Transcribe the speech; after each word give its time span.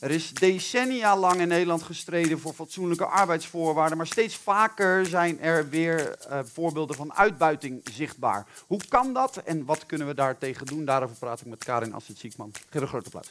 Er 0.00 0.10
is 0.10 0.30
decennia 0.32 1.16
lang 1.16 1.40
in 1.40 1.48
Nederland 1.48 1.82
gestreden 1.82 2.38
voor 2.38 2.52
fatsoenlijke 2.52 3.06
arbeidsvoorwaarden, 3.06 3.96
maar 3.96 4.06
steeds 4.06 4.36
vaker 4.36 5.06
zijn 5.06 5.40
er 5.40 5.68
weer 5.68 6.16
uh, 6.30 6.38
voorbeelden 6.44 6.96
van 6.96 7.14
uitbuiting 7.14 7.80
zichtbaar. 7.92 8.46
Hoe 8.66 8.80
kan 8.88 9.12
dat 9.12 9.36
en 9.36 9.64
wat 9.64 9.86
kunnen 9.86 10.06
we 10.06 10.14
daartegen 10.14 10.66
doen? 10.66 10.84
Daarover 10.84 11.16
praat 11.16 11.40
ik 11.40 11.46
met 11.46 11.64
Karin 11.64 11.94
Asset-Ziekman. 11.94 12.52
Geef 12.70 12.82
een 12.82 12.88
grote 12.88 13.04
applaus. 13.04 13.30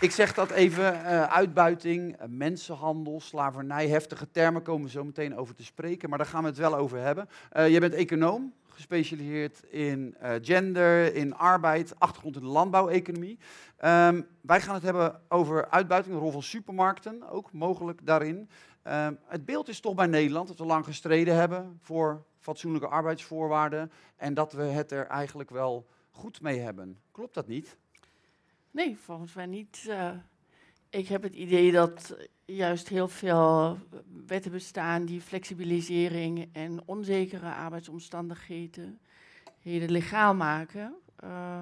Ik 0.00 0.10
zeg 0.10 0.34
dat 0.34 0.50
even, 0.50 0.94
uh, 0.94 1.22
uitbuiting, 1.22 2.12
uh, 2.12 2.26
mensenhandel, 2.28 3.20
slavernij, 3.20 3.88
heftige 3.88 4.30
termen 4.30 4.62
komen 4.62 4.84
we 4.84 4.90
zo 4.90 5.04
meteen 5.04 5.36
over 5.36 5.54
te 5.54 5.64
spreken, 5.64 6.08
maar 6.08 6.18
daar 6.18 6.26
gaan 6.26 6.42
we 6.42 6.48
het 6.48 6.58
wel 6.58 6.76
over 6.76 6.98
hebben. 6.98 7.28
Uh, 7.56 7.68
je 7.68 7.80
bent 7.80 7.94
econoom, 7.94 8.52
gespecialiseerd 8.78 9.62
in 9.62 10.16
gender, 10.42 11.14
in 11.14 11.34
arbeid, 11.34 12.00
achtergrond 12.00 12.36
in 12.36 12.42
de 12.42 12.48
landbouweconomie. 12.48 13.38
Um, 13.84 14.26
wij 14.40 14.60
gaan 14.60 14.74
het 14.74 14.82
hebben 14.82 15.20
over 15.28 15.68
uitbuiting, 15.68 16.14
de 16.14 16.20
rol 16.20 16.30
van 16.30 16.42
supermarkten, 16.42 17.28
ook 17.30 17.52
mogelijk 17.52 18.06
daarin. 18.06 18.48
Um, 18.84 19.18
het 19.24 19.44
beeld 19.44 19.68
is 19.68 19.80
toch 19.80 19.94
bij 19.94 20.06
Nederland 20.06 20.48
dat 20.48 20.58
we 20.58 20.64
lang 20.64 20.84
gestreden 20.84 21.34
hebben 21.34 21.78
voor 21.82 22.24
fatsoenlijke 22.38 22.88
arbeidsvoorwaarden 22.88 23.92
en 24.16 24.34
dat 24.34 24.52
we 24.52 24.62
het 24.62 24.92
er 24.92 25.06
eigenlijk 25.06 25.50
wel 25.50 25.86
goed 26.10 26.40
mee 26.40 26.58
hebben. 26.58 27.00
Klopt 27.10 27.34
dat 27.34 27.46
niet? 27.46 27.76
Nee, 28.70 28.98
volgens 28.98 29.34
mij 29.34 29.46
niet. 29.46 29.84
Uh, 29.88 30.10
ik 30.90 31.08
heb 31.08 31.22
het 31.22 31.34
idee 31.34 31.72
dat 31.72 32.16
juist 32.54 32.88
heel 32.88 33.08
veel 33.08 33.78
wetten 34.26 34.50
bestaan 34.50 35.04
die 35.04 35.20
flexibilisering 35.20 36.48
en 36.52 36.82
onzekere 36.84 37.54
arbeidsomstandigheden 37.54 38.98
legaal 39.62 40.34
maken. 40.34 40.94
Uh, 41.24 41.60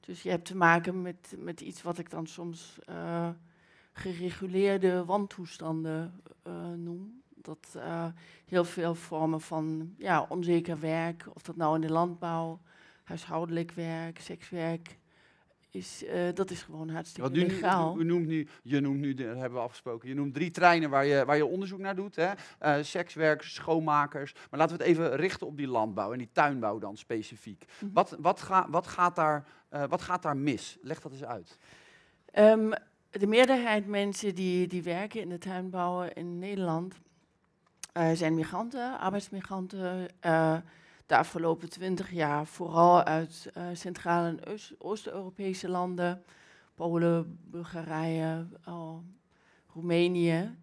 dus 0.00 0.22
je 0.22 0.30
hebt 0.30 0.44
te 0.44 0.56
maken 0.56 1.02
met, 1.02 1.34
met 1.38 1.60
iets 1.60 1.82
wat 1.82 1.98
ik 1.98 2.10
dan 2.10 2.26
soms 2.26 2.78
uh, 2.88 3.28
gereguleerde 3.92 5.04
wantoestanden 5.04 6.22
noem. 6.76 7.22
Dat 7.34 7.78
heel 8.44 8.64
veel 8.64 8.94
vormen 8.94 9.40
van 9.40 9.94
ja, 9.98 10.26
onzeker 10.28 10.80
werk, 10.80 11.26
of 11.34 11.42
dat 11.42 11.56
nou 11.56 11.74
in 11.74 11.80
de 11.80 11.92
landbouw, 11.92 12.60
huishoudelijk 13.04 13.72
werk, 13.72 14.20
sekswerk, 14.20 14.98
is, 15.74 16.02
uh, 16.04 16.28
dat 16.34 16.50
is 16.50 16.62
gewoon 16.62 16.88
hartstikke 16.88 17.30
nu, 17.30 17.46
legaal. 17.46 18.00
U, 18.00 18.04
noemt 18.04 18.26
nu, 18.26 18.48
je 18.62 18.80
noemt 18.80 18.98
nu, 18.98 19.14
dat 19.14 19.26
hebben 19.26 19.52
we 19.52 19.64
afgesproken, 19.64 20.08
je 20.08 20.14
noemt 20.14 20.34
drie 20.34 20.50
treinen 20.50 20.90
waar 20.90 21.04
je, 21.04 21.24
waar 21.24 21.36
je 21.36 21.46
onderzoek 21.46 21.78
naar 21.78 21.94
doet. 21.94 22.16
Hè? 22.16 22.32
Uh, 22.62 22.82
sekswerkers, 22.82 23.54
schoonmakers. 23.54 24.34
Maar 24.50 24.60
laten 24.60 24.76
we 24.76 24.82
het 24.82 24.92
even 24.92 25.16
richten 25.16 25.46
op 25.46 25.56
die 25.56 25.68
landbouw 25.68 26.12
en 26.12 26.18
die 26.18 26.28
tuinbouw 26.32 26.78
dan 26.78 26.96
specifiek. 26.96 27.64
Mm 27.64 27.78
-hmm. 27.78 27.90
wat, 27.92 28.16
wat, 28.18 28.40
ga, 28.40 28.66
wat, 28.70 28.86
gaat 28.86 29.16
daar, 29.16 29.46
uh, 29.72 29.84
wat 29.88 30.02
gaat 30.02 30.22
daar 30.22 30.36
mis? 30.36 30.78
Leg 30.82 31.00
dat 31.00 31.12
eens 31.12 31.24
uit. 31.24 31.58
Um, 32.34 32.72
de 33.10 33.26
meerderheid 33.26 33.86
mensen 33.86 34.34
die, 34.34 34.66
die 34.66 34.82
werken 34.82 35.20
in 35.20 35.28
de 35.28 35.38
tuinbouw 35.38 36.02
in 36.02 36.38
Nederland 36.38 36.94
zijn 38.14 38.34
migranten, 38.34 38.98
arbeidsmigranten 38.98 40.08
de 41.06 41.16
afgelopen 41.16 41.70
twintig 41.70 42.10
jaar 42.10 42.46
vooral 42.46 43.02
uit 43.02 43.50
uh, 43.56 43.62
Centraal- 43.72 44.24
en 44.24 44.40
Oost-Europese 44.78 45.68
landen, 45.68 46.22
Polen, 46.74 47.38
Bulgarije, 47.44 48.46
Roemenië. 49.74 50.56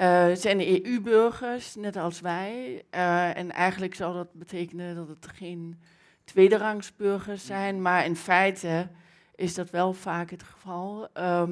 Uh, 0.00 0.34
zijn 0.34 0.60
EU-burgers, 0.60 1.74
net 1.74 1.96
als 1.96 2.20
wij. 2.20 2.82
Uh, 2.94 3.36
en 3.36 3.50
eigenlijk 3.50 3.94
zou 3.94 4.14
dat 4.14 4.32
betekenen 4.32 4.94
dat 4.94 5.08
het 5.08 5.26
geen 5.26 5.80
tweederangsburgers 6.24 7.46
zijn, 7.46 7.82
maar 7.82 8.04
in 8.04 8.16
feite 8.16 8.88
is 9.34 9.54
dat 9.54 9.70
wel 9.70 9.92
vaak 9.92 10.30
het 10.30 10.42
geval. 10.42 11.08
Uh, 11.18 11.42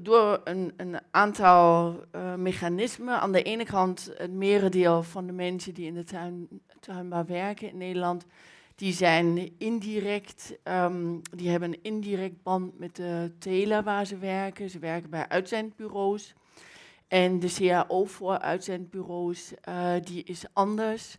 door 0.00 0.40
een, 0.44 0.72
een 0.76 1.00
aantal 1.10 2.00
uh, 2.14 2.34
mechanismen. 2.34 3.20
Aan 3.20 3.32
de 3.32 3.42
ene 3.42 3.64
kant 3.64 4.12
het 4.16 4.32
merendeel 4.32 5.02
van 5.02 5.26
de 5.26 5.32
mensen 5.32 5.74
die 5.74 5.86
in 5.86 5.94
de 5.94 6.04
tuin, 6.04 6.48
tuinbouw 6.80 7.24
werken 7.24 7.68
in 7.68 7.76
Nederland, 7.76 8.26
die 8.74 8.92
zijn 8.92 9.52
indirect, 9.58 10.58
um, 10.64 11.20
die 11.36 11.48
hebben 11.48 11.68
een 11.68 11.82
indirect 11.82 12.42
band 12.42 12.78
met 12.78 12.96
de 12.96 13.32
teler 13.38 13.82
waar 13.82 14.06
ze 14.06 14.18
werken. 14.18 14.70
Ze 14.70 14.78
werken 14.78 15.10
bij 15.10 15.28
uitzendbureaus. 15.28 16.34
En 17.08 17.40
de 17.40 17.54
CAO 17.54 18.04
voor 18.04 18.38
uitzendbureaus, 18.38 19.52
uh, 19.68 19.92
die 20.02 20.24
is 20.24 20.44
anders. 20.52 21.18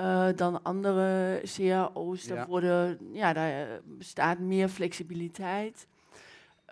Uh, 0.00 0.28
dan 0.36 0.62
andere 0.62 1.40
cao's. 1.56 2.24
Ja. 2.24 2.34
Daar, 2.34 2.46
worden, 2.46 2.98
ja, 3.12 3.32
daar 3.32 3.80
bestaat 3.84 4.38
meer 4.38 4.68
flexibiliteit. 4.68 5.86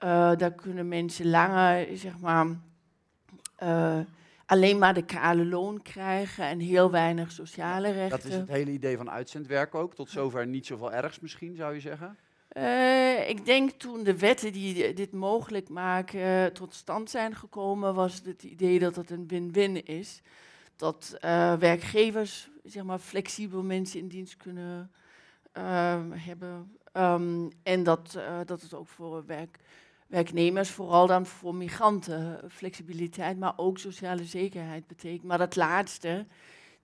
Uh, 0.04 0.36
daar 0.36 0.52
kunnen 0.52 0.88
mensen 0.88 1.30
langer, 1.30 1.96
zeg 1.96 2.18
maar, 2.18 2.46
uh, 3.62 3.98
alleen 4.46 4.78
maar 4.78 4.94
de 4.94 5.04
kale 5.04 5.44
loon 5.46 5.82
krijgen 5.82 6.44
en 6.44 6.60
heel 6.60 6.90
weinig 6.90 7.32
sociale 7.32 7.90
rechten. 7.90 8.18
Dat 8.18 8.24
is 8.24 8.34
het 8.34 8.48
hele 8.48 8.70
idee 8.70 8.96
van 8.96 9.10
uitzendwerk 9.10 9.74
ook. 9.74 9.94
Tot 9.94 10.10
zover 10.10 10.46
niet 10.46 10.66
zoveel 10.66 10.92
ergs 10.92 11.20
misschien, 11.20 11.56
zou 11.56 11.74
je 11.74 11.80
zeggen? 11.80 12.16
Uh, 12.56 13.28
ik 13.28 13.44
denk 13.44 13.70
toen 13.70 14.02
de 14.02 14.18
wetten 14.18 14.52
die 14.52 14.92
dit 14.92 15.12
mogelijk 15.12 15.68
maken 15.68 16.52
tot 16.52 16.74
stand 16.74 17.10
zijn 17.10 17.34
gekomen, 17.34 17.94
was 17.94 18.22
het, 18.24 18.42
idee 18.42 18.78
dat 18.78 18.96
het 18.96 19.10
een 19.10 19.28
win-win 19.28 19.84
is. 19.84 20.22
Dat 20.76 21.16
werkgevers, 21.58 22.48
zeg 22.64 22.82
maar, 22.82 22.98
flexibel 22.98 23.62
mensen 23.62 24.00
in 24.00 24.08
dienst 24.08 24.36
kunnen 24.36 24.90
hebben. 26.10 26.76
Um, 26.96 27.48
en 27.62 27.82
dat, 27.82 28.18
dat 28.44 28.60
het 28.60 28.74
ook 28.74 28.88
voor 28.88 29.26
werk 29.26 29.58
werknemers, 30.12 30.70
vooral 30.70 31.06
dan 31.06 31.26
voor 31.26 31.54
migranten, 31.54 32.40
flexibiliteit, 32.50 33.38
maar 33.38 33.52
ook 33.56 33.78
sociale 33.78 34.24
zekerheid 34.24 34.86
betekent. 34.86 35.22
Maar 35.22 35.38
dat 35.38 35.56
laatste, 35.56 36.26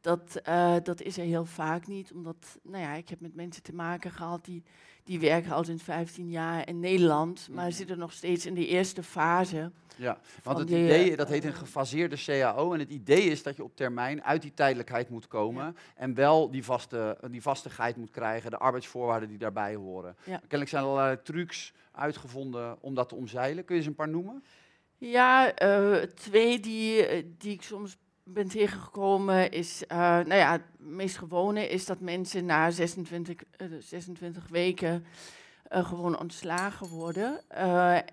dat, 0.01 0.41
uh, 0.49 0.77
dat 0.83 1.03
is 1.03 1.19
er 1.19 1.25
heel 1.25 1.45
vaak 1.45 1.87
niet, 1.87 2.13
omdat, 2.13 2.59
nou 2.63 2.83
ja, 2.83 2.95
ik 2.95 3.09
heb 3.09 3.21
met 3.21 3.35
mensen 3.35 3.63
te 3.63 3.75
maken 3.75 4.11
gehad 4.11 4.45
die, 4.45 4.63
die 5.05 5.21
werken 5.21 5.53
al 5.53 5.65
sinds 5.65 5.83
15 5.83 6.31
jaar 6.31 6.69
in 6.69 6.81
Nederland, 6.81 7.49
maar 7.51 7.67
mhm. 7.67 7.75
zitten 7.75 7.99
nog 7.99 8.13
steeds 8.13 8.47
in 8.47 8.55
de 8.55 8.67
eerste 8.67 9.03
fase. 9.03 9.71
Ja, 9.97 10.19
want 10.43 10.59
het 10.59 10.69
idee, 10.69 11.17
dat 11.17 11.29
heet 11.29 11.45
een 11.45 11.55
gefaseerde 11.55 12.17
CAO. 12.25 12.73
En 12.73 12.79
het 12.79 12.91
idee 12.91 13.23
is 13.23 13.43
dat 13.43 13.57
je 13.57 13.65
op 13.65 13.77
termijn 13.77 14.25
uit 14.25 14.43
die 14.43 14.55
tijdelijkheid 14.55 15.09
moet 15.09 15.27
komen. 15.27 15.65
Ja. 15.65 15.73
En 15.95 16.15
wel 16.15 16.51
die, 16.51 16.65
vaste, 16.65 17.19
die 17.31 17.43
vastigheid 17.43 17.97
moet 17.97 18.11
krijgen, 18.11 18.51
de 18.51 18.59
arbeidsvoorwaarden 18.59 19.29
die 19.29 19.39
daarbij 19.39 19.75
horen. 19.75 20.17
Ja. 20.25 20.39
Kennelijk 20.39 20.71
zijn 20.71 20.83
er 20.83 20.89
allerlei 20.89 21.23
trucs 21.23 21.73
uitgevonden 21.93 22.83
om 22.83 22.95
dat 22.95 23.09
te 23.09 23.15
omzeilen. 23.15 23.65
Kun 23.65 23.77
je 23.77 23.83
ze 23.83 23.89
een 23.89 23.95
paar 23.95 24.09
noemen? 24.09 24.45
Ja, 24.99 25.63
uh, 25.63 26.03
twee 26.03 26.61
die, 26.61 27.07
die 27.37 27.53
ik 27.53 27.63
soms 27.63 27.97
ben 28.33 28.49
tegengekomen 28.49 29.51
is, 29.51 29.83
uh, 29.93 29.99
nou 29.99 30.35
ja, 30.35 30.53
het 30.53 30.63
meest 30.77 31.19
gewone 31.19 31.69
is 31.69 31.87
dat 31.87 32.01
mensen 32.01 32.45
na 32.45 32.71
26, 32.71 33.37
uh, 33.63 33.69
26 33.81 34.49
weken 34.49 35.05
uh, 35.73 35.89
gewoon 35.89 36.19
ontslagen 36.19 36.89
worden 36.89 37.49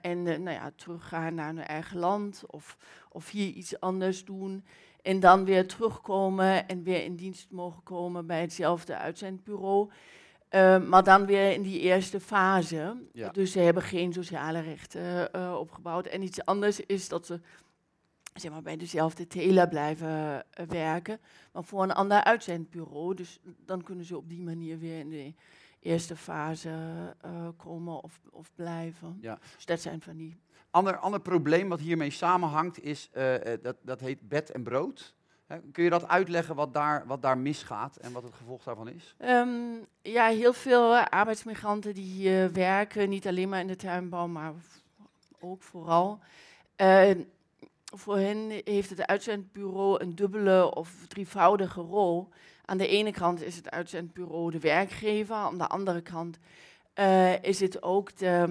en 0.02 0.24
nou 0.24 0.50
ja, 0.50 0.72
teruggaan 0.76 1.36
naar 1.36 1.48
hun 1.48 1.64
eigen 1.64 1.98
land 1.98 2.44
of, 2.48 2.78
of 3.12 3.30
hier 3.30 3.48
iets 3.48 3.80
anders 3.80 4.26
doen. 4.26 4.66
En 5.02 5.20
dan 5.20 5.46
weer 5.46 5.68
terugkomen 5.68 6.68
en 6.68 6.84
weer 6.84 7.04
in 7.04 7.16
dienst 7.16 7.52
mogen 7.52 7.84
komen 7.84 8.26
bij 8.26 8.42
hetzelfde 8.42 8.98
uitzendbureau. 8.98 9.90
Maar 10.88 11.04
dan 11.04 11.26
weer 11.26 11.52
in 11.52 11.62
die 11.62 11.80
eerste 11.80 12.20
fase. 12.20 12.96
Ja. 13.14 13.30
Dus 13.30 13.52
ze 13.52 13.60
hebben 13.60 13.84
geen 13.84 14.14
sociale 14.14 14.60
rechten 14.60 15.30
opgebouwd. 15.60 16.06
En 16.06 16.22
iets 16.22 16.46
anders 16.46 16.80
is 16.80 17.08
dat 17.08 17.26
ze 17.26 17.40
zeg 18.40 18.52
maar, 18.52 18.62
bij 18.62 18.78
dezelfde 18.78 19.28
teler 19.28 19.68
blijven 19.68 20.08
uh, 20.08 20.66
werken, 20.68 21.20
maar 21.52 21.64
voor 21.64 21.84
een 21.84 21.92
ander 21.92 22.24
uitzendbureau. 22.24 23.16
Dus 23.16 23.40
dan 23.66 23.84
kunnen 23.84 24.06
ze 24.06 24.18
op 24.18 24.30
die 24.30 24.42
manier 24.42 24.80
weer 24.80 25.00
in 25.00 25.10
de 25.10 25.34
eerste 25.80 26.16
fase 26.16 26.72
komen 27.58 28.04
of, 28.04 28.20
of 28.32 28.52
blijven. 28.56 29.18
Ja. 29.22 29.40
Dus 29.56 29.66
dat 29.66 29.82
zijn 29.82 30.02
van 30.02 30.16
die. 30.18 30.38
Ander, 30.70 30.98
ander 30.98 31.20
probleem 31.20 31.70
wat 31.70 31.80
hiermee 31.80 32.10
samenhangt 32.10 32.84
is, 32.84 33.10
dat, 33.62 33.76
dat 33.82 34.00
heet 34.00 34.28
bed 34.28 34.52
en 34.52 34.64
brood. 34.64 35.16
Kun 35.72 35.84
je 35.84 35.90
dat 35.90 36.08
uitleggen 36.08 36.56
wat 36.56 36.74
daar, 36.74 37.08
wat 37.08 37.22
daar 37.22 37.38
misgaat 37.38 37.96
en 37.96 38.12
wat 38.12 38.24
het 38.24 38.34
gevolg 38.34 38.64
daarvan 38.64 38.90
is? 38.90 39.16
Um, 39.20 39.86
ja, 40.02 40.28
heel 40.28 40.54
veel 40.54 40.96
arbeidsmigranten 40.98 41.94
die 41.94 42.06
hier 42.06 42.52
werken, 42.52 43.10
niet 43.10 43.28
alleen 43.28 43.50
maar 43.50 43.60
in 43.60 43.68
de 43.68 43.76
tuinbouw, 43.76 44.28
maar 44.28 44.54
ook 45.40 45.62
vooral. 45.62 46.20
Voor 47.94 48.18
hen 48.18 48.62
heeft 48.64 48.90
het 48.90 49.06
uitzendbureau 49.06 50.02
een 50.02 50.16
dubbele 50.16 50.76
of 50.76 51.08
drievoudige 51.08 51.82
rol. 51.82 52.30
Aan 52.66 52.78
de 52.78 52.88
ene 52.88 53.12
kant 53.12 53.42
is 53.42 53.56
het 53.56 53.70
uitzendbureau 53.70 54.52
de 54.52 54.60
werkgever, 54.60 55.36
aan 55.36 55.58
de 55.58 55.68
andere 55.68 56.02
kant 56.02 56.38
uh, 57.00 57.44
is 57.44 57.60
het 57.60 57.84
ook 57.84 58.18
de, 58.18 58.46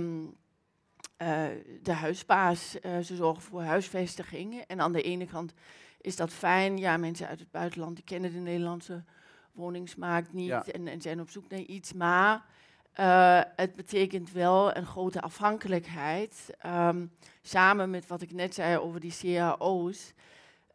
uh, 1.23 1.47
de 1.83 1.93
huisbaas. 1.93 2.71
ze 2.83 3.17
zorgen 3.17 3.43
voor 3.43 3.63
huisvestiging 3.63 4.61
en 4.61 4.81
aan 4.81 4.93
de 4.93 5.03
ene 5.03 5.27
kant 5.27 5.55
is 6.01 6.17
dat 6.17 6.33
fijn. 6.33 6.79
Ja, 6.79 6.97
mensen 6.97 7.29
uit 7.29 7.39
het 7.41 7.51
buitenland 7.51 7.95
die 7.97 8.05
kennen 8.05 8.33
de 8.33 8.39
Nederlandse 8.39 9.05
woningsmarkt 9.53 10.33
niet 10.33 10.47
Ja. 10.47 10.65
en, 10.65 10.89
en 10.89 11.01
zijn 11.01 11.21
op 11.21 11.31
zoek 11.31 11.49
naar 11.49 11.61
iets. 11.61 11.93
Maar 11.93 12.45
eh, 12.95 13.41
het 13.57 13.77
betekent 13.77 14.33
wel 14.33 14.77
een 14.77 14.87
grote 14.87 15.21
afhankelijkheid. 15.21 16.55
ehm, 16.59 17.07
samen 17.43 17.91
met 17.91 18.07
wat 18.07 18.23
ik 18.23 18.33
net 18.33 18.55
zei 18.55 18.79
over 18.79 19.01
die 19.01 19.15
cao's. 19.23 20.13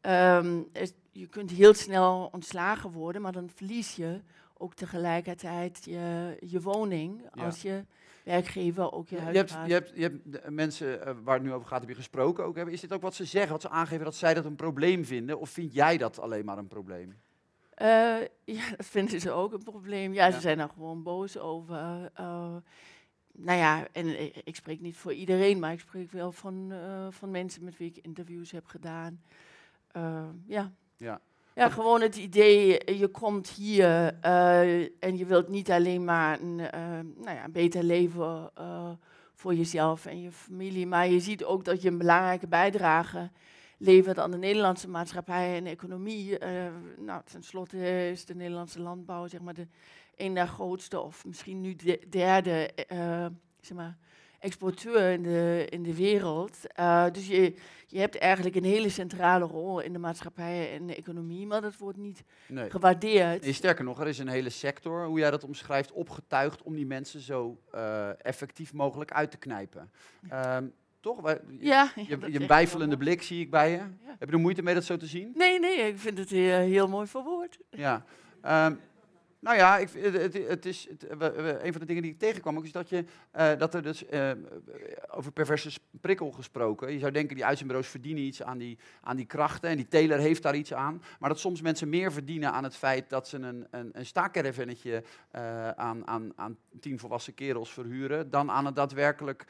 Ehm, 0.01 0.61
je 1.11 1.27
kunt 1.27 1.51
heel 1.51 1.73
snel 1.73 2.29
ontslagen 2.31 2.91
worden, 2.91 3.21
maar 3.21 3.31
dan 3.31 3.49
verlies 3.55 3.95
je 3.95 4.21
ook 4.57 4.73
tegelijkertijd 4.73 5.85
je, 5.85 6.37
je 6.39 6.61
woning 6.61 7.21
Ja. 7.33 7.45
als 7.45 7.61
je 7.61 7.85
werkgever 8.23 8.91
ook 8.91 9.07
je 9.07 9.15
Je 9.15 9.21
huis 9.21 9.37
hebt, 9.37 9.51
je 9.65 9.73
hebt, 9.73 9.91
je 9.95 10.01
hebt 10.01 10.31
de 10.31 10.51
mensen 10.51 11.05
eh, 11.05 11.13
waar 11.23 11.35
het 11.35 11.43
nu 11.43 11.53
over 11.53 11.67
gaat, 11.67 11.79
heb 11.79 11.89
je 11.89 11.95
gesproken 11.95 12.43
ook. 12.45 12.55
Hebben. 12.55 12.73
Is 12.73 12.81
dit 12.81 12.93
ook 12.93 13.01
wat 13.01 13.15
ze 13.15 13.25
zeggen, 13.25 13.51
wat 13.51 13.61
ze 13.61 13.69
aangeven 13.69 14.05
dat 14.05 14.15
zij 14.15 14.33
dat 14.33 14.45
een 14.45 14.55
probleem 14.55 15.05
vinden? 15.05 15.39
Of 15.39 15.49
vind 15.49 15.73
jij 15.73 15.97
dat 15.97 16.19
alleen 16.19 16.45
maar 16.45 16.57
een 16.57 16.67
probleem? 16.67 17.15
Eh, 17.79 18.17
ja, 18.57 18.69
dat 18.77 18.85
vinden 18.85 19.19
ze 19.19 19.31
ook 19.31 19.53
een 19.53 19.63
probleem. 19.63 20.13
Ja, 20.13 20.25
Ja. 20.25 20.31
ze 20.31 20.39
zijn 20.39 20.57
daar 20.57 20.69
gewoon 20.69 21.03
boos 21.03 21.37
over. 21.37 22.11
Eh, 22.13 22.55
nou 23.33 23.57
ja, 23.57 23.87
en 23.91 24.21
ik, 24.21 24.41
ik 24.43 24.55
spreek 24.55 24.81
niet 24.81 24.97
voor 24.97 25.13
iedereen, 25.13 25.59
maar 25.59 25.71
ik 25.71 25.79
spreek 25.79 26.11
wel 26.11 26.31
van, 26.31 26.71
eh, 26.71 27.07
van 27.09 27.31
mensen 27.31 27.63
met 27.63 27.77
wie 27.77 27.89
ik 27.89 27.97
interviews 28.05 28.51
heb 28.51 28.65
gedaan. 28.65 29.21
Ja. 30.45 30.71
Ja. 30.97 31.21
Ja, 31.55 31.69
gewoon 31.69 32.01
het 32.01 32.15
idee, 32.15 32.97
je 32.97 33.07
komt 33.07 33.49
hier 33.49 34.19
en 34.99 35.17
je 35.17 35.25
wilt 35.25 35.47
niet 35.47 35.71
alleen 35.71 36.03
maar 36.03 36.39
een, 36.39 36.55
nou 36.55 37.31
ja, 37.35 37.43
een 37.43 37.51
beter 37.51 37.83
leven 37.83 38.51
voor 39.33 39.53
jezelf 39.53 40.05
en 40.05 40.21
je 40.21 40.31
familie, 40.31 40.87
maar 40.87 41.07
je 41.07 41.19
ziet 41.19 41.43
ook 41.43 41.65
dat 41.65 41.81
je 41.81 41.89
een 41.89 41.97
belangrijke 41.97 42.47
bijdrage 42.47 43.29
levert 43.79 44.19
aan 44.19 44.31
de 44.31 44.37
Nederlandse 44.37 44.89
maatschappij 44.89 45.55
en 45.55 45.65
economie. 45.65 46.37
Eh, 46.37 46.71
nou, 46.97 47.21
tenslotte 47.25 48.09
is 48.11 48.25
de 48.25 48.35
Nederlandse 48.35 48.81
landbouw 48.81 49.27
zeg 49.27 49.41
maar 49.41 49.53
de 49.53 49.67
een 50.15 50.33
der 50.33 50.47
grootste 50.47 50.99
of 50.99 51.25
misschien 51.25 51.61
nu 51.61 51.75
de 51.75 51.99
derde 52.09 52.73
eh, 52.73 53.25
zeg 53.61 53.77
maar, 53.77 53.97
exporteur 54.39 55.11
in 55.11 55.23
de, 55.23 55.67
in 55.69 55.83
de 55.83 55.95
wereld. 55.95 56.57
Eh, 56.73 57.05
dus 57.11 57.27
je, 57.27 57.53
je 57.87 57.99
hebt 57.99 58.17
eigenlijk 58.17 58.55
een 58.55 58.63
hele 58.63 58.89
centrale 58.89 59.45
rol 59.45 59.79
in 59.79 59.93
de 59.93 59.99
maatschappij 59.99 60.73
en 60.73 60.87
de 60.87 60.95
economie, 60.95 61.47
maar 61.47 61.61
dat 61.61 61.77
wordt 61.77 61.97
niet 61.97 62.23
Nee. 62.47 62.69
gewaardeerd. 62.69 63.41
Nee, 63.43 63.53
sterker 63.53 63.83
nog, 63.83 63.99
er 63.99 64.07
is 64.07 64.19
een 64.19 64.27
hele 64.27 64.49
sector, 64.49 65.05
hoe 65.05 65.19
jij 65.19 65.31
dat 65.31 65.43
omschrijft, 65.43 65.91
opgetuigd 65.91 66.63
om 66.63 66.75
die 66.75 66.85
mensen 66.85 67.19
zo 67.19 67.59
eh, 67.71 68.25
effectief 68.25 68.73
mogelijk 68.73 69.11
uit 69.11 69.31
te 69.31 69.37
knijpen. 69.37 69.91
Ehm, 70.29 70.65
toch? 70.99 71.21
Ja, 71.59 71.91
Je, 71.95 72.03
ja, 72.07 72.17
je, 72.27 72.39
een 72.39 72.47
blik 72.97 73.21
zie 73.21 73.41
ik 73.41 73.49
bij 73.49 73.71
je. 73.71 73.77
Ja. 73.77 74.15
Heb 74.19 74.29
je 74.29 74.35
er 74.35 74.41
moeite 74.41 74.61
mee 74.61 74.73
dat 74.73 74.83
zo 74.83 74.97
te 74.97 75.05
zien? 75.05 75.31
Nee, 75.33 75.59
nee, 75.59 75.77
ik 75.77 75.99
vind 75.99 76.17
het 76.17 76.29
heel, 76.29 76.57
heel 76.57 76.87
mooi 76.87 77.07
verwoord. 77.07 77.59
Ja. 77.69 78.03
Ehm, 78.41 78.75
nou 79.39 79.57
ja, 79.57 79.77
ik, 79.77 79.89
het, 79.89 80.33
het, 80.47 80.65
is, 80.65 80.87
het, 80.89 81.05
een 81.63 81.71
van 81.71 81.81
de 81.81 81.85
dingen 81.85 82.01
die 82.01 82.11
ik 82.11 82.19
tegenkwam 82.19 82.57
ook 82.57 82.63
is 82.63 82.71
dat, 82.71 82.89
je, 82.89 83.05
eh, 83.31 83.57
dat 83.57 83.73
er 83.73 83.81
dus 83.81 84.05
eh, 84.05 84.31
over 85.09 85.31
perverse 85.31 85.79
prikkel 86.01 86.31
gesproken. 86.31 86.93
Je 86.93 86.99
zou 86.99 87.11
denken 87.11 87.35
die 87.35 87.45
uitzendbureaus 87.45 87.87
verdienen 87.87 88.23
iets 88.23 88.43
aan 88.43 88.57
die, 88.57 88.77
aan 89.01 89.15
die 89.15 89.25
krachten 89.25 89.69
en 89.69 89.75
die 89.75 89.87
teler 89.87 90.19
heeft 90.19 90.43
daar 90.43 90.55
iets 90.55 90.73
aan. 90.73 91.01
Maar 91.19 91.29
dat 91.29 91.39
soms 91.39 91.61
mensen 91.61 91.89
meer 91.89 92.11
verdienen 92.11 92.51
aan 92.51 92.63
het 92.63 92.75
feit 92.75 93.09
dat 93.09 93.27
ze 93.27 93.37
een, 93.37 93.67
een, 93.71 93.89
een 93.93 94.05
staakcaravannetje 94.05 95.03
eh, 95.31 95.69
aan, 95.69 96.07
aan, 96.07 96.31
aan 96.35 96.57
tien 96.79 96.99
volwassen 96.99 97.33
kerels 97.33 97.73
verhuren. 97.73 98.29
Dan 98.29 98.51
aan 98.51 98.65
het 98.65 98.75
daadwerkelijk 98.75 99.45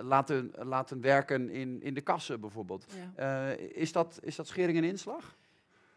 laten, 0.00 0.52
laten 0.58 1.00
werken 1.00 1.50
in, 1.50 1.82
in 1.82 1.94
de 1.94 2.00
kassen 2.00 2.40
bijvoorbeeld. 2.40 2.86
Ja. 3.16 3.50
Is, 3.52 3.92
dat, 3.92 4.18
is 4.22 4.36
dat 4.36 4.46
schering 4.46 4.78
en 4.78 4.84
inslag? 4.84 5.36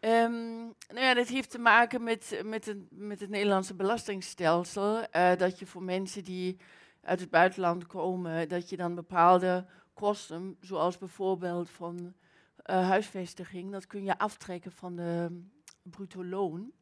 Ehm, 0.04 0.56
nou 0.88 1.00
ja, 1.00 1.14
dat 1.14 1.28
heeft 1.28 1.50
te 1.50 1.58
maken 1.58 2.02
met, 2.02 2.40
met, 2.44 2.64
het, 2.66 2.78
met 2.90 3.20
het 3.20 3.30
Nederlandse 3.30 3.74
belastingstelsel. 3.74 5.02
eh, 5.02 5.36
dat 5.36 5.58
je 5.58 5.66
voor 5.66 5.82
mensen 5.82 6.24
die 6.24 6.56
uit 7.02 7.20
het 7.20 7.30
buitenland 7.30 7.86
komen, 7.86 8.48
dat 8.48 8.68
je 8.68 8.76
dan 8.76 8.94
bepaalde 8.94 9.66
kosten, 9.94 10.56
zoals 10.60 10.98
bijvoorbeeld 10.98 11.70
van 11.70 12.14
eh, 12.56 12.88
huisvestiging, 12.88 13.72
dat 13.72 13.86
kun 13.86 14.04
je 14.04 14.18
aftrekken 14.18 14.72
van 14.72 14.96
de 14.96 15.26
mm, 15.30 15.50
bruto 15.82 16.24
loon. 16.24 16.72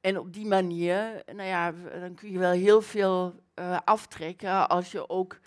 En 0.00 0.18
op 0.18 0.32
die 0.32 0.46
manier, 0.46 1.22
nou 1.26 1.48
ja, 1.48 1.72
dan 2.00 2.14
kun 2.14 2.30
je 2.30 2.38
wel 2.38 2.52
heel 2.52 2.82
veel 2.82 3.34
eh, 3.54 3.78
aftrekken 3.84 4.68
als 4.68 4.92
je 4.92 5.08
ook 5.08 5.38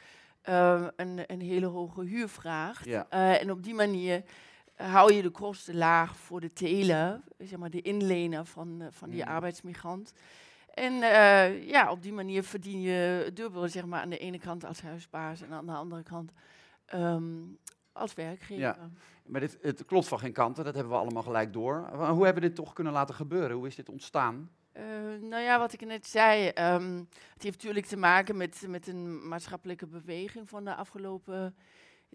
een, 0.42 1.24
een 1.28 1.42
hele 1.42 1.66
hoge 1.66 2.04
huur 2.04 2.30
vraagt. 2.30 2.86
Ja. 2.86 3.10
En 3.40 3.52
op 3.52 3.64
die 3.64 3.74
manier 3.74 4.24
hou 4.82 5.14
je 5.14 5.22
de 5.22 5.30
kosten 5.30 5.76
laag 5.76 6.16
voor 6.18 6.40
de 6.42 6.54
teler, 6.54 7.22
zeg 7.38 7.60
maar 7.60 7.70
de 7.70 7.82
inlener 7.82 8.46
van, 8.46 8.84
van 8.90 9.10
die 9.10 9.22
Mhm. 9.22 9.30
arbeidsmigrant. 9.32 10.14
En 10.74 10.94
eh, 10.94 11.68
ja, 11.68 11.92
op 11.92 12.02
die 12.02 12.14
manier 12.14 12.44
verdien 12.44 12.82
je 12.82 13.32
dubbel, 13.34 13.68
zeg 13.70 13.86
maar, 13.86 14.02
aan 14.02 14.10
de 14.10 14.18
ene 14.18 14.40
kant 14.40 14.66
als 14.66 14.82
huisbaas 14.82 15.42
en 15.42 15.52
aan 15.52 15.66
de 15.66 15.72
andere 15.74 16.04
kant 16.04 16.32
ehm, 16.86 17.24
als 17.92 18.14
werkgever. 18.14 18.64
Ja. 18.64 18.90
Maar 19.26 19.40
dit, 19.42 19.58
het 19.62 19.86
klopt 19.86 20.08
van 20.08 20.20
geen 20.20 20.34
kanten, 20.34 20.64
dat 20.64 20.74
hebben 20.74 20.94
we 20.94 21.00
allemaal 21.00 21.24
gelijk 21.24 21.54
door. 21.54 21.88
Hoe 21.94 22.26
hebben 22.26 22.42
we 22.44 22.48
dit 22.48 22.56
toch 22.56 22.74
kunnen 22.74 22.94
laten 22.94 23.16
gebeuren? 23.16 23.58
Hoe 23.58 23.68
is 23.68 23.76
dit 23.76 23.90
ontstaan? 23.90 24.50
Eh, 24.72 24.84
nou 25.22 25.42
ja, 25.44 25.60
wat 25.60 25.74
ik 25.74 25.86
net 25.86 26.08
zei, 26.08 26.48
ehm, 26.48 26.98
het 27.34 27.44
heeft 27.44 27.56
natuurlijk 27.56 27.86
te 27.86 27.98
maken 27.98 28.38
met, 28.38 28.64
met 28.68 28.88
een 28.88 29.28
maatschappelijke 29.28 29.88
beweging 29.88 30.50
van 30.50 30.64
de 30.66 30.76
afgelopen 30.76 31.56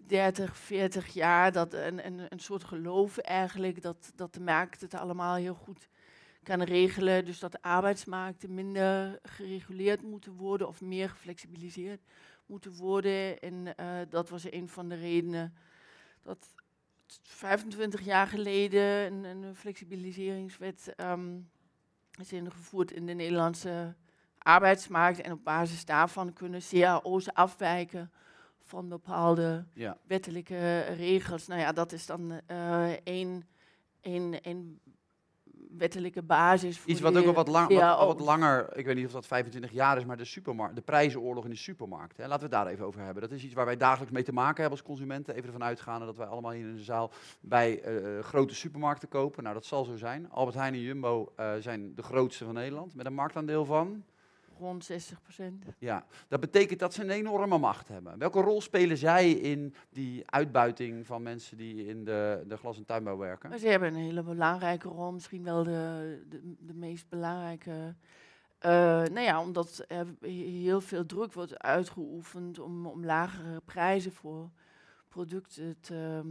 30, 0.05 0.57
40 0.57 1.07
jaar. 1.07 1.51
Dat 1.51 1.73
een, 1.73 2.05
een, 2.05 2.25
een 2.29 2.39
soort 2.39 2.63
geloof 2.63 3.17
eigenlijk, 3.17 3.81
dat, 3.81 4.11
dat 4.15 4.33
de 4.33 4.41
markt 4.41 4.81
het 4.81 4.93
allemaal 4.93 5.35
heel 5.35 5.55
goed 5.55 5.89
kan 6.43 6.61
regelen. 6.61 7.25
Dus 7.25 7.39
dat 7.39 7.51
de 7.51 7.61
arbeidsmarkten 7.61 8.53
minder 8.53 9.19
gereguleerd 9.23 10.01
moeten 10.01 10.35
worden 10.35 10.67
of 10.67 10.81
meer 10.81 11.09
geflexibiliseerd 11.09 12.01
moeten 12.45 12.75
worden. 12.75 13.39
En 13.39 13.75
eh, 13.75 13.87
dat 14.09 14.29
was 14.29 14.51
een 14.51 14.69
van 14.69 14.89
de 14.89 14.95
redenen 14.95 15.55
dat 16.21 16.47
25 17.23 18.01
jaar 18.01 18.27
geleden 18.27 18.81
een, 18.81 19.23
een 19.23 19.55
flexibiliseringswet 19.55 20.93
ehm, 20.95 21.39
is 22.19 22.33
ingevoerd 22.33 22.91
in 22.91 23.05
de 23.05 23.13
Nederlandse 23.13 23.95
arbeidsmarkt. 24.37 25.21
En 25.21 25.31
op 25.31 25.43
basis 25.43 25.85
daarvan 25.85 26.33
kunnen 26.33 26.61
cao's 26.69 27.27
afwijken 27.33 28.11
van 28.67 28.89
bepaalde 28.89 29.65
Ja. 29.73 29.97
wettelijke 30.07 30.79
regels. 30.79 31.47
Nou 31.47 31.61
ja, 31.61 31.71
dat 31.71 31.91
is 31.91 32.05
dan 32.05 32.41
eh, 32.45 32.91
één, 33.03 33.47
één, 34.01 34.41
één 34.41 34.79
wettelijke 35.77 36.21
basis. 36.21 36.79
Voor 36.79 36.89
Iets 36.89 37.01
wat 37.01 37.17
ook 37.17 37.25
al 37.25 37.33
wat, 37.33 37.47
lang, 37.47 37.73
wat, 37.73 37.81
al 37.81 38.07
wat 38.07 38.15
cao's. 38.15 38.27
langer, 38.27 38.77
ik 38.77 38.85
weet 38.85 38.95
niet 38.95 39.05
of 39.05 39.11
dat 39.11 39.27
25 39.27 39.71
jaar 39.71 39.97
is, 39.97 40.05
maar 40.05 40.17
de, 40.17 40.25
supermarkt, 40.25 40.75
de 40.75 40.81
prijzenoorlog 40.81 41.43
in 41.43 41.49
de 41.49 41.55
supermarkt. 41.55 42.17
Hè, 42.17 42.23
laten 42.27 42.49
we 42.49 42.55
het 42.55 42.63
daar 42.63 42.73
even 42.73 42.85
over 42.85 43.01
hebben. 43.01 43.21
Dat 43.21 43.31
is 43.31 43.43
iets 43.43 43.53
waar 43.53 43.65
wij 43.65 43.77
dagelijks 43.77 44.13
mee 44.13 44.23
te 44.23 44.33
maken 44.33 44.61
hebben 44.61 44.79
als 44.79 44.87
consumenten. 44.87 45.33
Even 45.33 45.45
ervan 45.45 45.63
uitgaande 45.63 46.05
dat 46.05 46.17
wij 46.17 46.27
allemaal 46.27 46.51
hier 46.51 46.67
in 46.67 46.75
de 46.75 46.83
zaal 46.83 47.11
bij 47.41 47.81
eh, 47.81 48.23
grote 48.23 48.55
supermarkten 48.55 49.07
kopen. 49.09 49.43
Nou, 49.43 49.55
dat 49.55 49.65
zal 49.65 49.83
zo 49.83 49.95
zijn. 49.95 50.29
Albert 50.31 50.55
Heijn 50.57 50.73
en 50.73 50.81
Jumbo 50.81 51.33
eh, 51.35 51.53
zijn 51.59 51.95
de 51.95 52.03
grootste 52.03 52.45
van 52.45 52.53
Nederland 52.53 52.95
met 52.95 53.05
een 53.05 53.13
marktaandeel 53.13 53.65
van... 53.65 54.03
Rond 54.59 54.85
60 54.85 55.21
procent. 55.21 55.65
Ja, 55.77 56.05
dat 56.27 56.39
betekent 56.39 56.79
dat 56.79 56.93
ze 56.93 57.03
een 57.03 57.09
enorme 57.09 57.57
macht 57.57 57.87
hebben. 57.87 58.17
Welke 58.17 58.41
rol 58.41 58.61
spelen 58.61 58.97
zij 58.97 59.31
in 59.31 59.73
die 59.89 60.29
uitbuiting 60.31 61.05
van 61.05 61.21
mensen 61.21 61.57
die 61.57 61.85
in 61.85 62.03
de, 62.03 62.43
de 62.47 62.57
glas- 62.57 62.77
en 62.77 62.85
tuinbouw 62.85 63.17
werken? 63.17 63.49
Maar 63.49 63.57
ze 63.57 63.67
hebben 63.67 63.89
een 63.89 64.01
hele 64.01 64.23
belangrijke 64.23 64.87
rol, 64.87 65.11
misschien 65.11 65.43
wel 65.43 65.63
de, 65.63 66.23
de, 66.29 66.55
de 66.59 66.73
meest 66.73 67.09
belangrijke. 67.09 67.95
Eh, 68.57 68.71
nou 69.03 69.19
ja, 69.19 69.41
omdat 69.41 69.85
er 69.87 70.07
heel 70.21 70.81
veel 70.81 71.05
druk 71.05 71.33
wordt 71.33 71.59
uitgeoefend 71.59 72.59
om, 72.59 72.85
om 72.85 73.05
lagere 73.05 73.61
prijzen 73.65 74.11
voor 74.11 74.49
producten 75.09 75.77
te, 75.79 76.21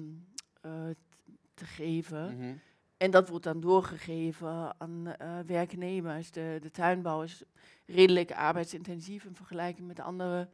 eh, 0.61 0.89
te 1.55 1.65
geven. 1.65 2.37
Mhm. 2.37 2.55
En 2.97 3.11
dat 3.11 3.29
wordt 3.29 3.45
dan 3.45 3.61
doorgegeven 3.61 4.75
aan 4.79 5.15
eh, 5.19 5.39
werknemers. 5.47 6.31
De, 6.31 6.59
de 6.63 6.71
tuinbouw 6.71 7.23
is 7.23 7.43
redelijk 7.87 8.33
arbeidsintensief 8.33 9.25
in 9.25 9.35
vergelijking 9.35 9.87
met 9.87 10.01
andere 10.01 10.49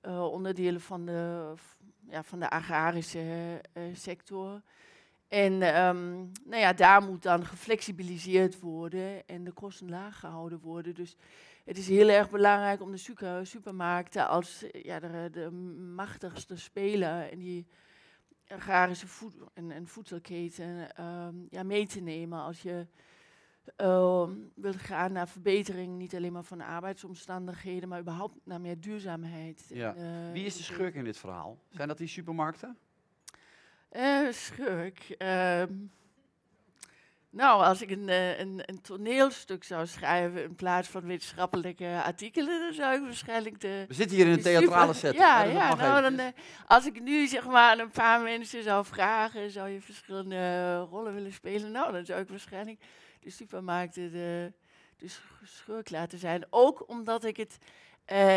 eh, 0.00 0.32
onderdelen 0.32 0.80
van 0.80 1.06
de, 1.06 1.52
ja, 2.08 2.22
van 2.22 2.40
de 2.40 2.50
agrarische 2.50 3.60
eh, 3.72 3.82
sector. 3.92 4.62
En 5.28 5.62
ehm, 5.62 6.14
nou 6.44 6.56
ja, 6.56 6.72
daar 6.72 7.02
moet 7.02 7.22
dan 7.22 7.46
geflexibiliseerd 7.46 8.60
worden 8.60 9.26
en 9.26 9.44
de 9.44 9.52
kosten 9.52 9.88
laag 9.88 10.20
gehouden 10.20 10.60
worden. 10.60 10.94
Dus 10.94 11.16
het 11.64 11.78
is 11.78 11.88
heel 11.88 12.08
erg 12.08 12.30
belangrijk 12.30 12.82
om 12.82 12.90
de 12.90 13.40
supermarkten 13.42 14.28
als 14.28 14.64
ja, 14.72 15.00
de, 15.00 15.28
de 15.32 15.50
machtigste 15.94 16.56
speler 16.56 17.32
in 17.32 17.38
die 17.38 17.66
agrarische 18.48 19.06
voed 19.06 19.34
en, 19.54 19.70
en 19.70 19.86
voedselketen 19.86 20.94
ehm, 20.96 21.34
ja, 21.50 21.62
mee 21.62 21.86
te 21.86 22.00
nemen 22.00 22.40
als 22.42 22.62
je 22.62 22.86
ehm, 23.76 24.30
wilt 24.54 24.76
gaan 24.76 25.12
naar 25.12 25.28
verbetering, 25.28 25.96
niet 25.98 26.14
alleen 26.14 26.32
maar 26.32 26.42
van 26.44 26.58
de 26.58 26.64
arbeidsomstandigheden, 26.64 27.88
maar 27.88 28.00
überhaupt 28.00 28.34
naar 28.44 28.60
meer 28.60 28.80
duurzaamheid. 28.80 29.64
Ja. 29.68 29.94
eh, 29.94 30.32
Wie 30.32 30.44
is 30.44 30.56
de 30.56 30.62
schurk 30.62 30.94
in 30.94 31.04
dit 31.04 31.18
verhaal? 31.18 31.58
Zijn 31.70 31.88
dat 31.88 31.98
die 31.98 32.08
supermarkten? 32.08 32.76
Eh, 33.88 34.30
schurk. 34.30 34.98
ehm, 35.18 35.72
Nou, 37.36 37.64
als 37.64 37.82
ik 37.82 37.90
een, 37.90 38.08
eh, 38.08 38.38
een, 38.38 38.62
een 38.64 38.80
toneelstuk 38.80 39.64
zou 39.64 39.86
schrijven 39.86 40.42
in 40.42 40.54
plaats 40.54 40.88
van 40.88 41.06
wetenschappelijke 41.06 42.02
artikelen, 42.04 42.60
dan 42.60 42.72
zou 42.72 42.94
ik 42.96 43.02
waarschijnlijk 43.02 43.60
de. 43.60 43.84
We 43.88 43.94
zitten 43.94 44.16
hier 44.16 44.26
in 44.26 44.32
een 44.32 44.42
theatrale 44.42 44.92
set. 44.92 45.14
Ja, 45.14 45.42
ja. 45.42 45.74
Nou, 45.74 46.02
dan, 46.02 46.18
eh, 46.18 46.26
als 46.66 46.86
ik 46.86 47.00
nu 47.00 47.26
zeg 47.26 47.46
maar 47.46 47.70
aan 47.70 47.78
een 47.78 47.90
paar 47.90 48.20
mensen 48.20 48.62
zou 48.62 48.84
vragen, 48.84 49.50
zou 49.50 49.68
je 49.68 49.80
verschillende 49.80 50.36
eh, 50.36 50.82
rollen 50.90 51.14
willen 51.14 51.32
spelen? 51.32 51.72
Nou, 51.72 51.92
dan 51.92 52.04
zou 52.04 52.20
ik 52.20 52.28
waarschijnlijk 52.28 52.80
de 53.20 53.30
supermarkten 53.30 54.12
de, 54.12 54.52
de 54.96 55.08
sch- 55.08 55.20
schurk 55.44 55.90
laten 55.90 56.18
zijn. 56.18 56.46
Ook 56.50 56.88
omdat 56.88 57.24
ik 57.24 57.36
het. 57.36 57.58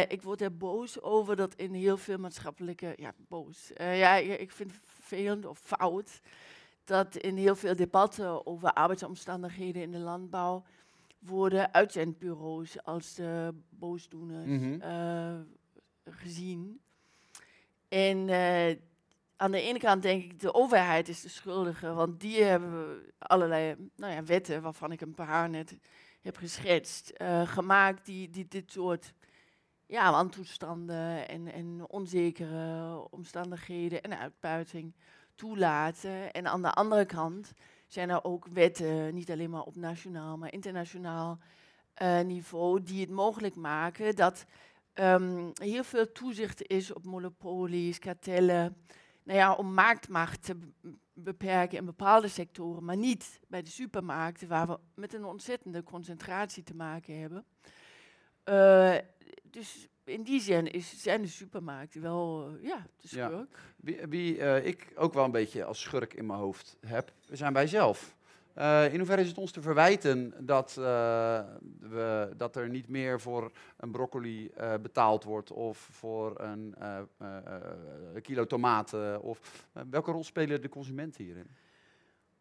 ik 0.08 0.22
word 0.22 0.42
er 0.42 0.58
boos 0.58 1.02
over 1.02 1.36
dat 1.36 1.54
in 1.56 1.74
heel 1.74 1.98
veel 1.98 2.18
maatschappelijke. 2.18 2.94
Ja, 2.96 3.14
boos. 3.28 3.72
Ja, 3.76 4.16
ik 4.16 4.40
ik 4.40 4.52
vind 4.52 4.72
het 4.72 4.82
vervelend 4.86 5.46
of 5.46 5.60
fout 5.60 6.22
dat 6.90 7.16
in 7.16 7.38
heel 7.38 7.56
veel 7.56 7.76
debatten 7.76 8.46
over 8.48 8.74
arbeidsomstandigheden 8.74 9.82
in 9.82 9.92
de 9.92 9.98
landbouw 10.00 10.64
worden 11.20 11.74
uitzendbureaus 11.74 12.84
als 12.84 13.14
de 13.14 13.54
boosdoeners 13.70 14.46
Mhm. 14.46 14.82
eh, 14.82 15.36
gezien. 16.06 16.82
En 17.88 18.30
eh, 18.30 18.76
aan 19.36 19.52
de 19.52 19.62
ene 19.62 19.80
kant 19.80 20.02
denk 20.02 20.24
ik, 20.24 20.40
de 20.40 20.54
overheid 20.54 21.08
is 21.08 21.22
de 21.22 21.30
schuldige, 21.30 21.94
want 21.94 22.20
die 22.20 22.44
hebben 22.44 23.02
allerlei 23.18 23.76
nou 23.96 24.14
ja, 24.14 24.24
wetten, 24.24 24.62
waarvan 24.62 24.92
ik 24.92 25.02
een 25.02 25.14
paar 25.14 25.50
net 25.50 25.78
heb 26.22 26.38
geschetst, 26.38 27.10
eh, 27.10 27.48
gemaakt 27.48 28.06
die, 28.06 28.30
die 28.30 28.48
dit 28.48 28.72
soort 28.72 29.14
ja, 29.86 30.12
wantoestanden 30.12 31.28
en, 31.28 31.54
en 31.54 31.86
onzekere 31.90 33.08
omstandigheden 33.10 34.02
en 34.02 34.18
uitbuiting 34.20 34.94
toelaten. 35.40 36.32
En 36.32 36.48
aan 36.48 36.62
de 36.62 36.72
andere 36.72 37.06
kant 37.06 37.54
zijn 37.88 38.10
er 38.10 38.24
ook 38.24 38.48
wetten, 38.48 39.14
niet 39.14 39.32
alleen 39.32 39.50
maar 39.50 39.64
op 39.64 39.76
nationaal, 39.76 40.38
maar 40.38 40.54
internationaal 40.54 41.40
eh, 41.94 42.22
niveau, 42.22 42.84
die 42.84 43.02
het 43.02 43.10
mogelijk 43.10 43.56
maken 43.56 44.16
dat 44.16 44.46
ehm, 44.94 45.50
heel 45.54 45.84
veel 45.84 46.12
toezicht 46.12 46.68
is 46.68 46.94
op 46.94 47.06
monopolies, 47.06 48.00
kartellen. 48.00 48.78
Nou 49.24 49.40
ja, 49.40 49.54
om 49.54 49.74
marktmacht 49.74 50.44
te 50.44 50.56
be- 50.56 50.98
beperken 51.14 51.78
in 51.78 51.86
bepaalde 51.86 52.28
sectoren, 52.28 52.86
maar 52.86 52.98
niet 52.98 53.40
bij 53.48 53.62
de 53.62 53.70
supermarkten, 53.70 54.48
waar 54.48 54.68
we 54.68 54.80
met 54.96 55.14
een 55.14 55.26
ontzettende 55.26 55.84
concentratie 55.84 56.64
te 56.64 56.76
maken 56.76 57.20
hebben. 57.20 57.46
Eh, 58.44 58.96
dus 59.44 59.88
in 60.10 60.24
die 60.24 60.42
zin 60.42 60.72
is, 60.72 61.02
zijn 61.02 61.22
de 61.22 61.28
supermarkten 61.28 62.02
wel 62.02 62.48
eh, 62.48 62.68
ja, 62.68 62.88
de 62.98 63.08
Ja. 63.16 63.28
schurk. 63.28 63.60
Wie, 63.78 64.00
wie 64.10 64.38
eh, 64.40 64.66
ik 64.66 64.92
ook 64.96 65.14
wel 65.14 65.24
een 65.26 65.32
beetje 65.32 65.64
als 65.64 65.82
schurk 65.82 66.14
in 66.14 66.26
mijn 66.26 66.40
hoofd 66.40 66.78
heb, 66.86 67.12
we 67.28 67.36
zijn 67.36 67.54
wij 67.54 67.68
zelf. 67.68 68.18
Eh, 68.54 68.94
in 68.94 68.98
hoeverre 68.98 69.22
is 69.22 69.28
het 69.28 69.38
ons 69.38 69.52
te 69.52 69.62
verwijten 69.62 70.34
dat, 70.46 70.74
we, 70.74 72.30
dat 72.38 72.56
er 72.56 72.70
niet 72.70 72.88
meer 72.88 73.22
voor 73.22 73.52
een 73.78 73.92
broccoli 73.92 74.52
betaald 74.82 75.24
wordt 75.24 75.52
of 75.52 75.78
voor 75.78 76.40
een 76.40 76.76
kilo 78.22 78.46
tomaten? 78.46 79.22
Of, 79.22 79.68
welke 79.90 80.12
rol 80.12 80.24
spelen 80.24 80.62
de 80.62 80.70
consumenten 80.70 81.24
hierin? 81.24 81.48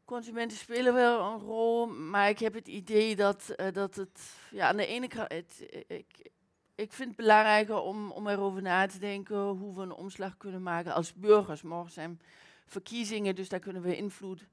Consumenten 0.04 0.58
spelen 0.58 0.94
wel 0.94 1.32
een 1.32 1.38
rol, 1.38 1.86
maar 1.86 2.28
ik 2.28 2.38
heb 2.38 2.54
het 2.54 2.68
idee 2.68 3.16
dat, 3.16 3.54
dat 3.72 3.94
het 3.94 4.36
ja, 4.50 4.68
aan 4.68 4.76
de 4.76 4.86
ene 4.86 5.08
kant. 5.08 5.32
Het, 5.32 5.84
ik, 5.86 6.30
ik 6.78 6.92
vind 6.92 7.08
het 7.08 7.16
belangrijker 7.16 7.80
om, 7.80 8.10
om 8.10 8.28
erover 8.28 8.62
na 8.62 8.86
te 8.86 8.98
denken 8.98 9.38
hoe 9.38 9.74
we 9.74 9.82
een 9.82 9.92
omslag 9.92 10.36
kunnen 10.36 10.62
maken 10.62 10.94
als 10.94 11.14
burgers. 11.14 11.62
Morgen 11.62 11.92
zijn 11.92 12.20
verkiezingen, 12.66 13.34
dus 13.34 13.48
daar 13.48 13.60
kunnen 13.60 13.82
we 13.82 13.96
invloed 13.96 14.46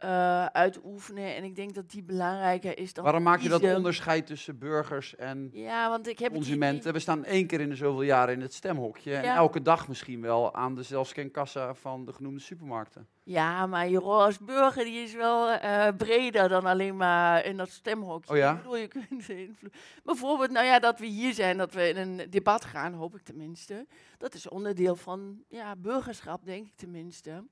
eh, 0.00 0.44
uitoefenen. 0.44 1.34
En 1.36 1.44
ik 1.44 1.56
denk 1.56 1.74
dat 1.74 1.90
die 1.90 2.02
belangrijker 2.02 2.78
is 2.78 2.92
dan. 2.92 3.04
Waarom 3.04 3.22
maak 3.22 3.40
je 3.40 3.48
dat 3.48 3.62
onderscheid 3.62 4.26
tussen 4.26 4.58
burgers 4.58 5.16
en 5.16 5.50
Ja, 5.52 5.88
want 5.88 6.08
ik 6.08 6.18
heb 6.18 6.32
consumenten? 6.32 6.92
We 6.92 6.98
staan 6.98 7.24
één 7.24 7.46
keer 7.46 7.60
in 7.60 7.68
de 7.68 7.76
zoveel 7.76 8.02
jaren 8.02 8.34
in 8.34 8.40
het 8.40 8.54
stemhokje 8.54 9.14
en 9.14 9.34
elke 9.34 9.62
dag 9.62 9.88
misschien 9.88 10.20
wel 10.20 10.54
aan 10.54 10.74
de 10.74 10.82
zelfscankassa 10.82 11.74
van 11.74 12.04
de 12.04 12.12
genoemde 12.12 12.40
supermarkten. 12.40 13.06
Ja, 13.22 13.66
maar 13.66 13.88
je 13.88 13.98
rol 13.98 14.22
als 14.22 14.38
burger 14.38 14.84
die 14.84 15.02
is 15.02 15.14
wel 15.14 15.50
eh, 15.50 15.88
breder 15.96 16.48
dan 16.48 16.64
alleen 16.66 16.96
maar 16.96 17.44
in 17.44 17.56
dat 17.56 17.68
stemhokje. 17.68 18.32
Oh 18.32 18.36
ja? 18.36 18.50
Ik 18.50 18.56
bedoel, 18.56 18.76
je 18.76 18.88
kunt 18.88 19.28
invloed. 19.28 19.74
Bijvoorbeeld, 20.04 20.50
nou 20.50 20.66
ja, 20.66 20.78
dat 20.78 20.98
we 20.98 21.06
hier 21.06 21.32
zijn, 21.34 21.56
dat 21.56 21.72
we 21.72 21.88
in 21.88 21.96
een 21.96 22.30
debat 22.30 22.64
gaan, 22.64 22.92
hoop 22.92 23.14
ik 23.14 23.22
tenminste. 23.22 23.86
Dat 24.18 24.34
is 24.34 24.48
onderdeel 24.48 24.96
van 24.96 25.42
ja, 25.48 25.76
burgerschap, 25.76 26.44
denk 26.44 26.66
ik 26.66 26.76
tenminste. 26.76 27.44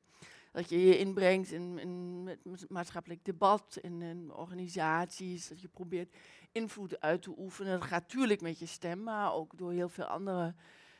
Dat 0.52 0.68
je 0.68 0.86
je 0.86 0.98
inbrengt 0.98 1.52
in, 1.52 1.78
in 1.78 2.28
maatschappelijk 2.68 3.24
debat, 3.24 3.78
in, 3.80 4.02
in 4.02 4.32
organisaties. 4.32 5.48
Dat 5.48 5.60
je 5.60 5.68
probeert 5.68 6.16
invloed 6.52 7.00
uit 7.00 7.22
te 7.22 7.34
oefenen. 7.38 7.78
Dat 7.78 7.88
gaat 7.88 8.02
natuurlijk 8.02 8.40
met 8.40 8.58
je 8.58 8.66
stem, 8.66 9.02
maar 9.02 9.34
ook 9.34 9.58
door 9.58 9.72
heel 9.72 9.88
veel 9.88 10.04
andere 10.04 10.54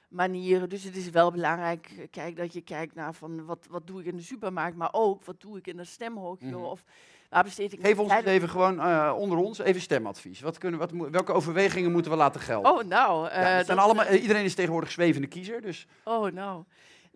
manieren. 0.08 0.68
Dus 0.68 0.84
het 0.84 0.96
is 0.96 1.10
wel 1.10 1.30
belangrijk 1.30 1.94
eh, 1.98 2.04
kijk, 2.10 2.36
dat 2.36 2.52
je 2.52 2.60
kijkt 2.60 2.94
naar 2.94 3.14
van 3.14 3.44
wat, 3.44 3.66
wat 3.70 3.86
doe 3.86 4.00
ik 4.00 4.06
in 4.06 4.16
de 4.16 4.22
supermarkt, 4.22 4.76
maar 4.76 4.88
ook 4.92 5.24
wat 5.24 5.40
doe 5.40 5.58
ik 5.58 5.66
in 5.66 5.76
dat 5.76 5.86
stemhokje. 5.86 6.46
Mhm. 6.46 6.56
Of 6.56 6.84
waar 7.28 7.44
besteed 7.44 7.72
ik 7.72 7.80
Geef 7.80 7.98
ons 7.98 8.12
eens 8.12 8.24
even 8.24 8.48
gewoon 8.48 8.80
eh, 8.80 9.14
onder 9.18 9.38
ons 9.38 9.58
even 9.58 9.80
stemadvies. 9.80 10.40
Wat 10.40 10.58
kunnen, 10.58 10.78
wat, 10.78 10.90
welke 11.10 11.32
overwegingen 11.32 11.92
moeten 11.92 12.10
we 12.10 12.16
laten 12.16 12.40
gelden? 12.40 12.72
Oh, 12.72 12.84
nou. 12.84 13.24
Ja, 13.24 13.30
het 13.30 13.66
zijn 13.66 13.78
allemaal, 13.78 14.06
iedereen 14.06 14.44
is 14.44 14.54
tegenwoordig 14.54 14.90
zwevende 14.90 15.26
kiezer, 15.26 15.60
dus 15.60 15.86
Oh, 16.04 16.32
nou. 16.32 16.64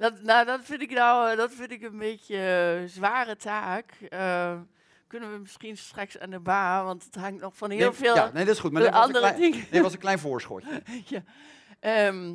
Dat, 0.03 0.23
nou, 0.23 0.47
dat 0.47 0.61
vind 0.63 0.83
ik 0.83 0.91
nou 0.91 1.31
eh, 1.31 1.37
dat 1.37 1.53
vind 1.53 1.71
ik 1.71 1.83
een 1.83 1.99
beetje 1.99 2.37
eh, 2.37 2.89
zware 2.89 3.37
taak. 3.37 3.93
Eh, 4.09 4.61
kunnen 5.07 5.33
we 5.33 5.39
misschien 5.39 5.77
straks 5.77 6.19
aan 6.19 6.31
de 6.31 6.41
baan, 6.41 6.85
want 6.85 7.05
het 7.05 7.15
hangt 7.15 7.41
nog 7.41 7.57
van 7.57 7.71
heel 7.71 7.79
nee, 7.79 7.93
veel 7.93 8.15
ja, 8.15 8.31
nee, 8.33 8.45
dat 8.45 8.55
is 8.55 8.61
goed. 8.61 8.73
Maar 8.73 8.83
dit 8.83 8.91
was, 8.91 9.01
een 9.01 9.07
andere 9.07 9.35
klein, 9.35 9.41
dingen. 9.41 9.67
dit 9.71 9.83
was 9.83 9.93
een 9.93 9.99
klein 9.99 10.19
voorschotje. 10.19 10.83
ja. 11.05 11.23
Ehm, 11.81 12.35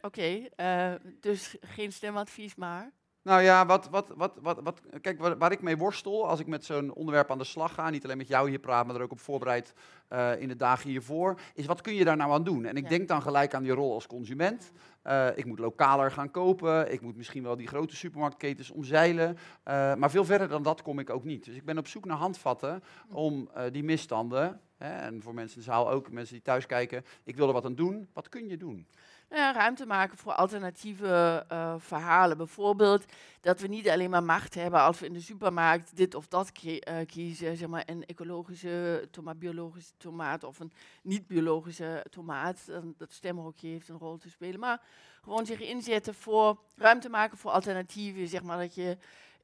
Oké, 0.00 0.48
eh, 0.56 0.92
dus 1.20 1.56
geen 1.60 1.92
stemadvies 1.92 2.54
maar. 2.54 2.92
Nou 3.28 3.42
ja, 3.42 3.66
wat, 3.66 3.88
wat, 3.88 4.12
wat, 4.16 4.32
wat, 4.42 4.60
wat, 4.62 4.80
kijk, 5.00 5.18
waar, 5.20 5.38
waar 5.38 5.52
ik 5.52 5.62
mee 5.62 5.76
worstel 5.76 6.28
als 6.28 6.40
ik 6.40 6.46
met 6.46 6.64
zo'n 6.64 6.92
onderwerp 6.94 7.30
aan 7.30 7.38
de 7.38 7.44
slag 7.44 7.74
ga, 7.74 7.90
niet 7.90 8.04
alleen 8.04 8.16
met 8.16 8.28
jou 8.28 8.48
hier 8.48 8.58
praat, 8.58 8.86
maar 8.86 8.94
er 8.96 9.02
ook 9.02 9.10
op 9.10 9.20
voorbereid 9.20 9.74
eh, 10.08 10.40
in 10.40 10.48
de 10.48 10.56
dagen 10.56 10.90
hiervoor, 10.90 11.40
is 11.54 11.66
wat 11.66 11.80
kun 11.80 11.94
je 11.94 12.04
daar 12.04 12.16
nou 12.16 12.32
aan 12.32 12.44
doen? 12.44 12.64
En 12.64 12.76
ik 12.76 12.82
Ja. 12.82 12.88
denk 12.88 13.08
dan 13.08 13.22
gelijk 13.22 13.54
aan 13.54 13.62
die 13.62 13.72
rol 13.72 13.92
als 13.94 14.06
consument. 14.06 14.72
Eh, 15.02 15.26
ik 15.34 15.44
moet 15.44 15.58
lokaler 15.58 16.10
gaan 16.10 16.30
kopen, 16.30 16.92
ik 16.92 17.00
moet 17.00 17.16
misschien 17.16 17.42
wel 17.42 17.56
die 17.56 17.66
grote 17.66 17.96
supermarktketens 17.96 18.70
omzeilen, 18.70 19.38
eh, 19.62 19.94
maar 19.94 20.10
veel 20.10 20.24
verder 20.24 20.48
dan 20.48 20.62
dat 20.62 20.82
kom 20.82 20.98
ik 20.98 21.10
ook 21.10 21.24
niet. 21.24 21.44
Dus 21.44 21.54
ik 21.54 21.64
ben 21.64 21.78
op 21.78 21.86
zoek 21.86 22.04
naar 22.04 22.16
handvatten 22.16 22.82
om 23.08 23.48
die 23.72 23.84
misstanden, 23.84 24.60
hè, 24.78 24.98
en 25.00 25.22
voor 25.22 25.34
mensen 25.34 25.56
in 25.58 25.64
de 25.64 25.70
zaal 25.70 25.90
ook, 25.90 26.10
mensen 26.10 26.34
die 26.34 26.42
thuis 26.44 26.66
kijken, 26.66 27.04
ik 27.24 27.36
wil 27.36 27.46
er 27.46 27.52
wat 27.52 27.64
aan 27.64 27.74
doen. 27.74 28.08
Wat 28.12 28.28
kun 28.28 28.48
je 28.48 28.56
doen? 28.56 28.86
Ja, 29.30 29.52
ruimte 29.52 29.86
maken 29.86 30.18
voor 30.18 30.32
alternatieve 30.32 31.44
eh, 31.48 31.74
verhalen. 31.78 32.36
Bijvoorbeeld 32.36 33.04
dat 33.40 33.60
we 33.60 33.66
niet 33.66 33.88
alleen 33.88 34.10
maar 34.10 34.22
macht 34.22 34.54
hebben 34.54 34.80
als 34.80 34.98
we 35.00 35.06
in 35.06 35.12
de 35.12 35.20
supermarkt 35.20 35.96
dit 35.96 36.14
of 36.14 36.28
dat 36.28 36.52
eh, 36.62 36.96
kiezen. 37.06 37.56
Zeg 37.56 37.68
maar 37.68 37.82
een 37.86 38.06
ecologische 38.06 39.08
tomaat, 39.10 39.38
biologische 39.38 39.92
tomaat 39.96 40.44
of 40.44 40.58
een 40.58 40.72
niet-biologische 41.02 42.04
tomaat. 42.10 42.70
Dat 42.96 43.12
stemhokje 43.12 43.68
heeft 43.68 43.88
een 43.88 43.98
rol 43.98 44.16
te 44.16 44.30
spelen. 44.30 44.60
Maar 44.60 44.80
gewoon 45.22 45.46
zich 45.46 45.60
inzetten 45.60 46.14
voor 46.14 46.58
ruimte 46.76 47.08
maken 47.08 47.38
voor 47.38 47.50
alternatieven. 47.50 48.28
Zeg 48.28 48.42
maar 48.42 48.58
dat 48.58 48.74
je 48.74 48.96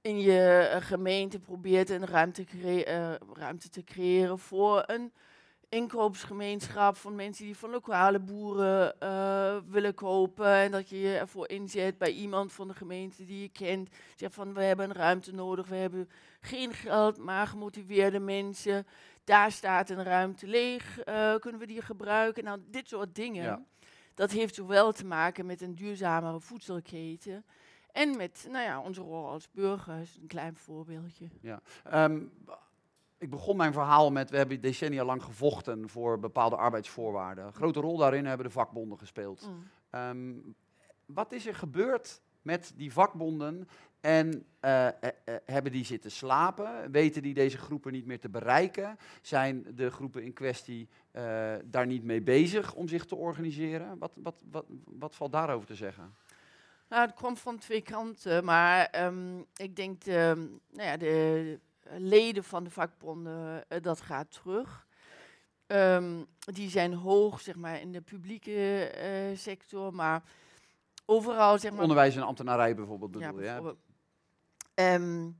in 0.04 0.20
je 0.20 0.68
eh, 0.72 0.82
gemeente 0.82 1.38
probeert 1.38 1.90
een 1.90 2.06
ruimte, 2.06 2.44
eh, 2.84 3.14
ruimte 3.32 3.68
te 3.68 3.84
creëren 3.84 4.38
voor 4.38 4.82
een 4.86 5.12
inkoopsgemeenschap 5.74 6.96
van 6.96 7.14
mensen 7.14 7.44
die 7.44 7.56
van 7.56 7.70
lokale 7.70 8.20
boeren 8.20 9.00
eh, 9.00 9.56
willen 9.68 9.94
kopen. 9.94 10.46
En 10.46 10.70
dat 10.70 10.88
je 10.88 11.00
je 11.00 11.16
ervoor 11.16 11.48
inzet 11.48 11.98
bij 11.98 12.12
iemand 12.12 12.52
van 12.52 12.68
de 12.68 12.74
gemeente 12.74 13.24
die 13.24 13.40
je 13.40 13.48
kent. 13.48 13.88
Zeg 14.16 14.32
van 14.32 14.54
we 14.54 14.62
hebben 14.62 14.90
een 14.90 14.96
ruimte 14.96 15.34
nodig, 15.34 15.66
we 15.66 15.76
hebben 15.76 16.08
geen 16.40 16.72
geld, 16.72 17.18
maar 17.18 17.46
gemotiveerde 17.46 18.20
mensen. 18.20 18.86
Daar 19.24 19.52
staat 19.52 19.90
een 19.90 20.04
ruimte 20.04 20.46
leeg, 20.46 21.00
eh, 21.00 21.34
kunnen 21.34 21.60
we 21.60 21.66
die 21.66 21.82
gebruiken? 21.82 22.44
Nou, 22.44 22.58
dit 22.70 22.88
soort 22.88 23.14
dingen. 23.14 23.44
Ja. 23.44 23.62
Dat 24.14 24.30
heeft 24.30 24.54
zowel 24.54 24.92
te 24.92 25.04
maken 25.04 25.46
met 25.46 25.60
een 25.60 25.74
duurzamere 25.74 26.40
voedselketen. 26.40 27.44
En 27.92 28.16
met 28.16 28.46
nou 28.50 28.64
ja, 28.64 28.80
onze 28.80 29.00
rol 29.00 29.28
als 29.28 29.50
burgers, 29.50 30.16
een 30.20 30.26
klein 30.26 30.56
voorbeeldje. 30.56 31.28
Ehm, 31.84 32.20
ik 33.24 33.30
begon 33.30 33.56
mijn 33.56 33.72
verhaal 33.72 34.10
met, 34.10 34.30
we 34.30 34.36
hebben 34.36 34.60
decennia 34.60 35.04
lang 35.04 35.22
gevochten 35.22 35.88
voor 35.88 36.18
bepaalde 36.18 36.56
arbeidsvoorwaarden. 36.56 37.46
Een 37.46 37.52
grote 37.52 37.80
rol 37.80 37.96
daarin 37.96 38.26
hebben 38.26 38.46
de 38.46 38.52
vakbonden 38.52 38.98
gespeeld. 38.98 39.48
Mm. 39.48 39.68
Ehm, 39.90 40.32
wat 41.06 41.32
is 41.32 41.46
er 41.46 41.54
gebeurd 41.54 42.20
met 42.42 42.72
die 42.76 42.92
vakbonden 42.92 43.68
en 44.00 44.46
eh, 44.60 44.86
eh, 44.86 44.94
eh, 45.24 45.34
hebben 45.44 45.72
die 45.72 45.84
zitten 45.84 46.10
slapen? 46.10 46.90
Weten 46.90 47.22
die 47.22 47.34
deze 47.34 47.58
groepen 47.58 47.92
niet 47.92 48.06
meer 48.06 48.20
te 48.20 48.28
bereiken? 48.28 48.98
Zijn 49.22 49.66
de 49.74 49.90
groepen 49.90 50.22
in 50.22 50.32
kwestie 50.32 50.88
daar 51.64 51.86
niet 51.86 52.04
mee 52.04 52.22
bezig 52.22 52.74
om 52.74 52.88
zich 52.88 53.04
te 53.04 53.16
organiseren? 53.16 53.98
Wat, 53.98 54.12
wat, 54.22 54.42
wat, 54.50 54.64
wat 54.84 55.14
valt 55.14 55.32
daarover 55.32 55.66
te 55.66 55.74
zeggen? 55.74 56.14
Nou, 56.88 57.06
het 57.06 57.14
komt 57.14 57.40
van 57.40 57.58
twee 57.58 57.82
kanten, 57.82 58.44
maar 58.44 58.86
ehm, 58.86 59.38
ik 59.56 59.76
denk 59.76 60.04
de, 60.04 60.50
nou 60.70 60.88
ja, 60.88 60.96
de 60.96 61.58
leden 61.90 62.44
van 62.44 62.64
de 62.64 62.70
vakbonden, 62.70 63.68
eh, 63.68 63.82
dat 63.82 64.00
gaat 64.00 64.30
terug. 64.30 64.86
Ehm, 65.66 66.22
die 66.38 66.70
zijn 66.70 66.94
hoog, 66.94 67.40
zeg 67.40 67.56
maar, 67.56 67.80
in 67.80 67.92
de 67.92 68.00
publieke 68.00 68.84
eh, 68.84 69.36
sector, 69.36 69.94
maar 69.94 70.22
overal, 71.06 71.58
zeg 71.58 71.72
maar... 71.72 71.80
Onderwijs 71.80 72.16
en 72.16 72.22
ambtenarij 72.22 72.74
bijvoorbeeld 72.74 73.14
Ja, 73.18 73.18
bedoel 73.18 73.40
hè? 73.40 73.44
bijvoorbeeld. 73.44 73.78
Ehm, 74.74 75.30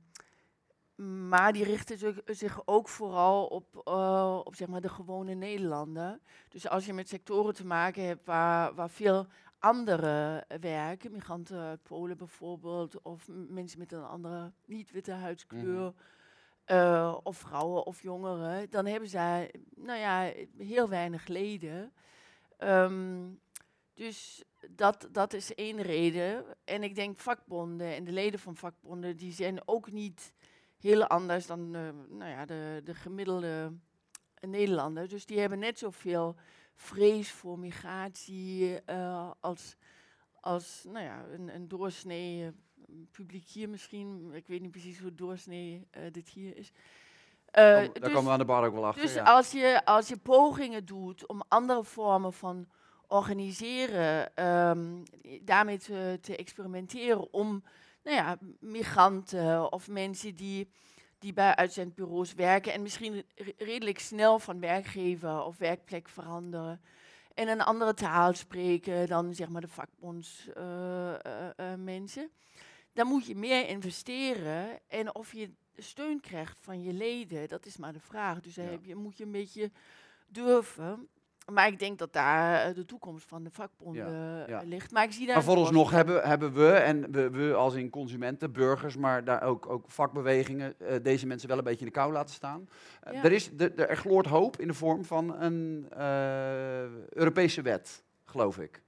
maar 1.27 1.53
die 1.53 1.63
richten 1.63 2.15
zich, 2.25 2.61
ook 2.65 2.87
vooral 2.87 3.45
op, 3.45 3.81
eh, 3.83 4.39
op 4.43 4.55
zeg 4.55 4.67
maar, 4.67 4.81
de 4.81 4.89
gewone 4.89 5.33
Nederlander. 5.33 6.19
Dus 6.49 6.69
als 6.69 6.85
je 6.85 6.93
met 6.93 7.09
sectoren 7.09 7.53
te 7.53 7.65
maken 7.65 8.03
hebt 8.03 8.25
waar, 8.25 8.73
waar 8.73 8.89
veel 8.89 9.27
anderen 9.59 10.45
werken, 10.61 11.11
migranten 11.11 11.59
uit 11.59 11.83
Polen 11.83 12.17
bijvoorbeeld, 12.17 13.01
of 13.01 13.27
mensen 13.49 13.79
met 13.79 13.91
een 13.91 14.03
andere 14.03 14.51
niet-witte 14.65 15.11
huidskleur, 15.11 15.93
eh, 16.65 17.17
of 17.23 17.37
vrouwen 17.37 17.85
of 17.85 18.01
jongeren, 18.01 18.69
dan 18.69 18.85
hebben 18.85 19.09
zij 19.09 19.53
nou 19.75 19.99
ja, 19.99 20.33
heel 20.57 20.89
weinig 20.89 21.27
leden. 21.27 21.93
Ehm, 22.57 23.29
dus 23.93 24.43
dat, 24.69 25.07
dat 25.11 25.33
is 25.33 25.55
één 25.55 25.81
reden. 25.81 26.45
En 26.63 26.83
ik 26.83 26.95
denk 26.95 27.19
vakbonden 27.19 27.95
en 27.95 28.03
de 28.03 28.11
leden 28.11 28.39
van 28.39 28.55
vakbonden, 28.55 29.17
die 29.17 29.31
zijn 29.31 29.67
ook 29.67 29.91
niet 29.91 30.33
heel 30.77 31.07
anders 31.07 31.45
dan 31.45 31.75
eh, 31.75 31.89
nou 32.09 32.31
ja, 32.31 32.45
de, 32.45 32.81
de 32.83 32.93
gemiddelde 32.93 33.73
Nederlander. 34.39 35.07
Dus 35.07 35.25
die 35.25 35.39
hebben 35.39 35.59
net 35.59 35.79
zoveel 35.79 36.35
vrees 36.75 37.31
voor 37.31 37.59
migratie 37.59 38.81
eh, 38.81 39.31
als, 39.39 39.75
als 40.41 40.83
nou 40.83 41.05
ja, 41.05 41.25
een, 41.25 41.55
een 41.55 41.67
doorsnee 41.67 42.51
publiek 43.11 43.47
hier 43.47 43.69
misschien. 43.69 44.29
Ik 44.33 44.47
weet 44.47 44.61
niet 44.61 44.71
precies 44.71 44.99
hoe 44.99 45.15
doorsnee 45.15 45.87
eh, 45.91 46.01
dit 46.11 46.29
hier 46.29 46.57
is. 46.57 46.71
Eh, 47.51 47.75
Kom- 47.75 47.83
Daar 47.83 47.93
dus- 47.93 48.03
komen 48.11 48.23
we 48.25 48.29
aan 48.31 48.39
de 48.39 48.45
bar 48.45 48.65
ook 48.65 48.73
wel 48.73 48.85
achter. 48.85 49.01
dus 49.03 49.13
ja. 49.13 49.23
als, 49.23 49.51
je, 49.51 49.85
als 49.85 50.07
je 50.07 50.17
pogingen 50.17 50.85
doet 50.85 51.27
om 51.27 51.43
andere 51.47 51.83
vormen 51.83 52.33
van 52.33 52.67
organiseren, 53.07 54.35
ehm, 54.35 55.03
daarmee 55.41 55.77
te, 55.77 56.17
te 56.21 56.35
experimenteren 56.35 57.33
om 57.33 57.63
nou 58.03 58.15
ja, 58.17 58.37
migranten 58.59 59.71
of 59.71 59.87
mensen 59.87 60.35
die, 60.35 60.69
die 61.19 61.33
bij 61.33 61.55
uitzendbureaus 61.55 62.33
werken 62.33 62.73
en 62.73 62.81
misschien 62.81 63.25
re- 63.35 63.53
redelijk 63.57 63.99
snel 63.99 64.39
van 64.39 64.59
werkgever 64.59 65.43
of 65.43 65.57
werkplek 65.57 66.09
veranderen 66.09 66.81
en 67.33 67.47
een 67.47 67.61
andere 67.61 67.93
taal 67.93 68.33
spreken 68.33 69.07
dan 69.07 69.33
zeg 69.33 69.49
maar 69.49 69.61
de 69.61 69.67
vakbondsmensen, 69.67 71.83
mensen, 71.83 72.29
dan 72.95 73.07
moet 73.07 73.25
je 73.25 73.35
meer 73.35 73.67
investeren 73.67 74.79
en 74.87 75.15
of 75.15 75.33
je 75.33 75.49
steun 75.77 76.19
krijgt 76.19 76.59
van 76.61 76.83
je 76.83 76.93
leden, 76.93 77.47
dat 77.47 77.65
is 77.65 77.77
maar 77.77 77.93
de 77.93 77.99
vraag. 77.99 78.39
Dus 78.39 78.53
daar 78.53 78.65
Ja. 78.65 78.71
heb 78.71 78.85
je, 78.85 78.95
moet 78.95 79.17
je 79.17 79.23
een 79.23 79.31
beetje 79.31 79.71
durven. 80.27 81.07
Maar 81.51 81.67
ik 81.67 81.79
denk 81.79 81.99
dat 81.99 82.13
daar 82.13 82.65
eh, 82.65 82.75
de 82.75 82.85
toekomst 82.85 83.27
van 83.27 83.43
de 83.43 83.49
vakbonden 83.51 84.11
ja. 84.47 84.61
eh, 84.61 84.67
ligt. 84.67 84.91
Maar 84.91 85.03
ik 85.03 85.11
zie 85.11 85.25
daar 85.25 85.35
Maar 85.35 85.43
vooralsnog 85.43 85.91
hebben, 85.91 86.27
hebben 86.27 86.53
we, 86.53 86.71
en 86.71 87.11
we, 87.11 87.29
we 87.29 87.53
als 87.53 87.73
in 87.73 87.89
consumenten, 87.89 88.51
burgers, 88.51 88.97
maar 88.97 89.23
daar 89.23 89.43
ook, 89.43 89.69
ook 89.69 89.89
vakbewegingen, 89.89 90.79
eh, 90.79 90.95
deze 91.03 91.27
mensen 91.27 91.47
wel 91.47 91.57
een 91.57 91.63
beetje 91.63 91.79
in 91.79 91.85
de 91.85 91.91
kou 91.91 92.11
laten 92.11 92.35
staan. 92.35 92.69
Ja. 93.11 93.23
er, 93.23 93.31
is, 93.31 93.49
er, 93.57 93.79
er 93.89 93.97
gloort 93.97 94.25
hoop 94.25 94.59
in 94.59 94.67
de 94.67 94.73
vorm 94.73 95.05
van 95.05 95.41
een 95.41 95.87
Europese 97.09 97.61
wet, 97.61 98.03
geloof 98.25 98.59
ik. 98.59 98.83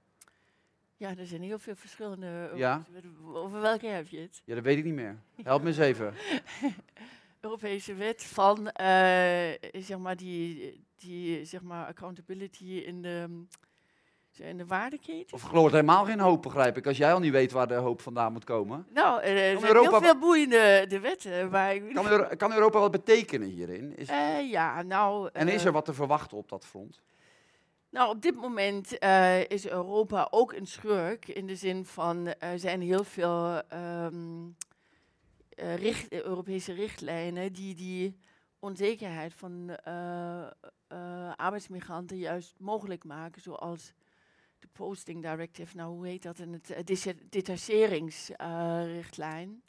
Ja, 0.98 1.16
er 1.16 1.26
zijn 1.26 1.42
heel 1.42 1.58
veel 1.58 1.74
verschillende. 1.76 2.50
Ja. 2.54 2.72
Europese 2.72 2.92
wetten. 2.92 3.34
Over 3.34 3.60
welke 3.60 3.86
heb 3.86 4.08
je 4.08 4.18
het? 4.20 4.42
Ja, 4.44 4.54
dat 4.54 4.64
weet 4.64 4.78
ik 4.78 4.84
niet 4.84 4.94
meer. 4.94 5.18
Help 5.42 5.62
me 5.62 5.68
eens 5.68 5.78
even. 5.78 6.14
Europese 7.40 7.94
wet 7.94 8.24
van 8.24 8.70
eh, 8.70 8.90
zeg 9.82 9.98
maar 9.98 10.16
die, 10.16 10.84
die 10.96 11.44
zeg 11.44 11.62
maar 11.62 11.86
accountability 11.86 12.64
in 12.64 13.02
de, 13.02 13.44
in 14.36 14.56
de 14.56 14.66
waardeketen. 14.66 15.34
Of 15.34 15.42
gloort 15.42 15.72
helemaal 15.72 16.04
geen 16.04 16.20
hoop, 16.20 16.42
begrijp 16.42 16.76
ik, 16.76 16.86
als 16.86 16.96
jij 16.96 17.12
al 17.12 17.20
niet 17.20 17.32
weet 17.32 17.52
waar 17.52 17.68
de 17.68 17.74
hoop 17.74 18.00
vandaan 18.00 18.32
moet 18.32 18.44
komen. 18.44 18.86
nou, 18.94 19.20
eh, 19.22 19.52
er 19.52 19.58
zijn 19.58 19.72
Europa 19.74 19.90
heel 19.90 20.00
veel 20.00 20.18
boeiende 20.18 20.84
de 20.88 21.00
wetten. 21.00 21.50
Maar 21.50 21.74
ik, 21.74 21.94
Kan, 21.94 22.06
Euro- 22.08 22.36
kan 22.36 22.52
Europa 22.52 22.78
wat 22.78 22.90
betekenen 22.90 23.48
hierin? 23.48 23.96
Is, 23.96 24.08
Eh, 24.08 24.50
ja, 24.50 24.82
nou. 24.82 25.30
en 25.32 25.48
is 25.48 25.60
eh, 25.60 25.66
er 25.66 25.72
wat 25.72 25.84
te 25.84 25.94
verwachten 25.94 26.36
op 26.36 26.48
dat 26.48 26.66
front? 26.66 27.00
Nou, 27.90 28.10
op 28.10 28.22
dit 28.22 28.34
moment 28.36 28.98
eh, 28.98 29.50
is 29.50 29.68
Europa 29.68 30.28
ook 30.30 30.52
een 30.52 30.66
schurk. 30.66 31.28
In 31.28 31.46
de 31.46 31.56
zin 31.56 31.84
van 31.84 32.26
er 32.26 32.58
zijn 32.58 32.80
heel 32.80 33.04
veel 33.04 33.62
ehm, 33.68 34.46
eh, 35.48 35.76
richt- 35.76 36.08
eh, 36.08 36.22
Europese 36.22 36.72
richtlijnen 36.72 37.52
die 37.52 37.74
die 37.74 38.18
onzekerheid 38.58 39.34
van 39.34 39.76
eh, 39.84 40.46
eh, 40.86 41.32
arbeidsmigranten 41.36 42.16
juist 42.16 42.54
mogelijk 42.58 43.04
maken. 43.04 43.42
Zoals 43.42 43.92
de 44.58 44.68
Posting 44.72 45.22
Directive, 45.22 45.76
nou 45.76 45.94
hoe 45.94 46.06
heet 46.06 46.22
dat? 46.22 46.38
En 46.38 46.52
het 46.52 46.70
uh, 46.70 46.76
detacheringsrichtlijn. 47.28 49.62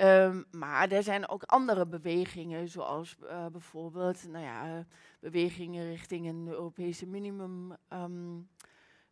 Ehm, 0.00 0.42
maar 0.50 0.90
er 0.90 1.02
zijn 1.02 1.28
ook 1.28 1.42
andere 1.42 1.86
bewegingen, 1.86 2.68
zoals 2.68 3.16
eh, 3.28 3.46
bijvoorbeeld 3.46 4.28
nou 4.28 4.44
ja, 4.44 4.86
bewegingen 5.20 5.86
richting 5.86 6.28
een 6.28 6.48
Europese 6.48 7.06
minimum, 7.06 7.76
ehm, 7.88 8.38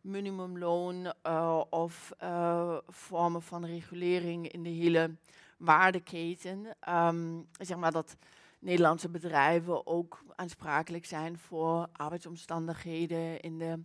minimumloon 0.01 1.13
eh, 1.21 1.61
of 1.69 2.13
eh, 2.17 2.77
vormen 2.87 3.41
van 3.41 3.65
regulering 3.65 4.51
in 4.51 4.63
de 4.63 4.69
hele 4.69 5.15
waardeketen. 5.57 6.65
Ehm, 6.79 7.41
zeg 7.51 7.77
maar 7.77 7.91
dat 7.91 8.17
Nederlandse 8.59 9.09
bedrijven 9.09 9.87
ook 9.87 10.23
aansprakelijk 10.35 11.05
zijn 11.05 11.37
voor 11.37 11.87
arbeidsomstandigheden 11.91 13.39
in, 13.39 13.57
de, 13.57 13.83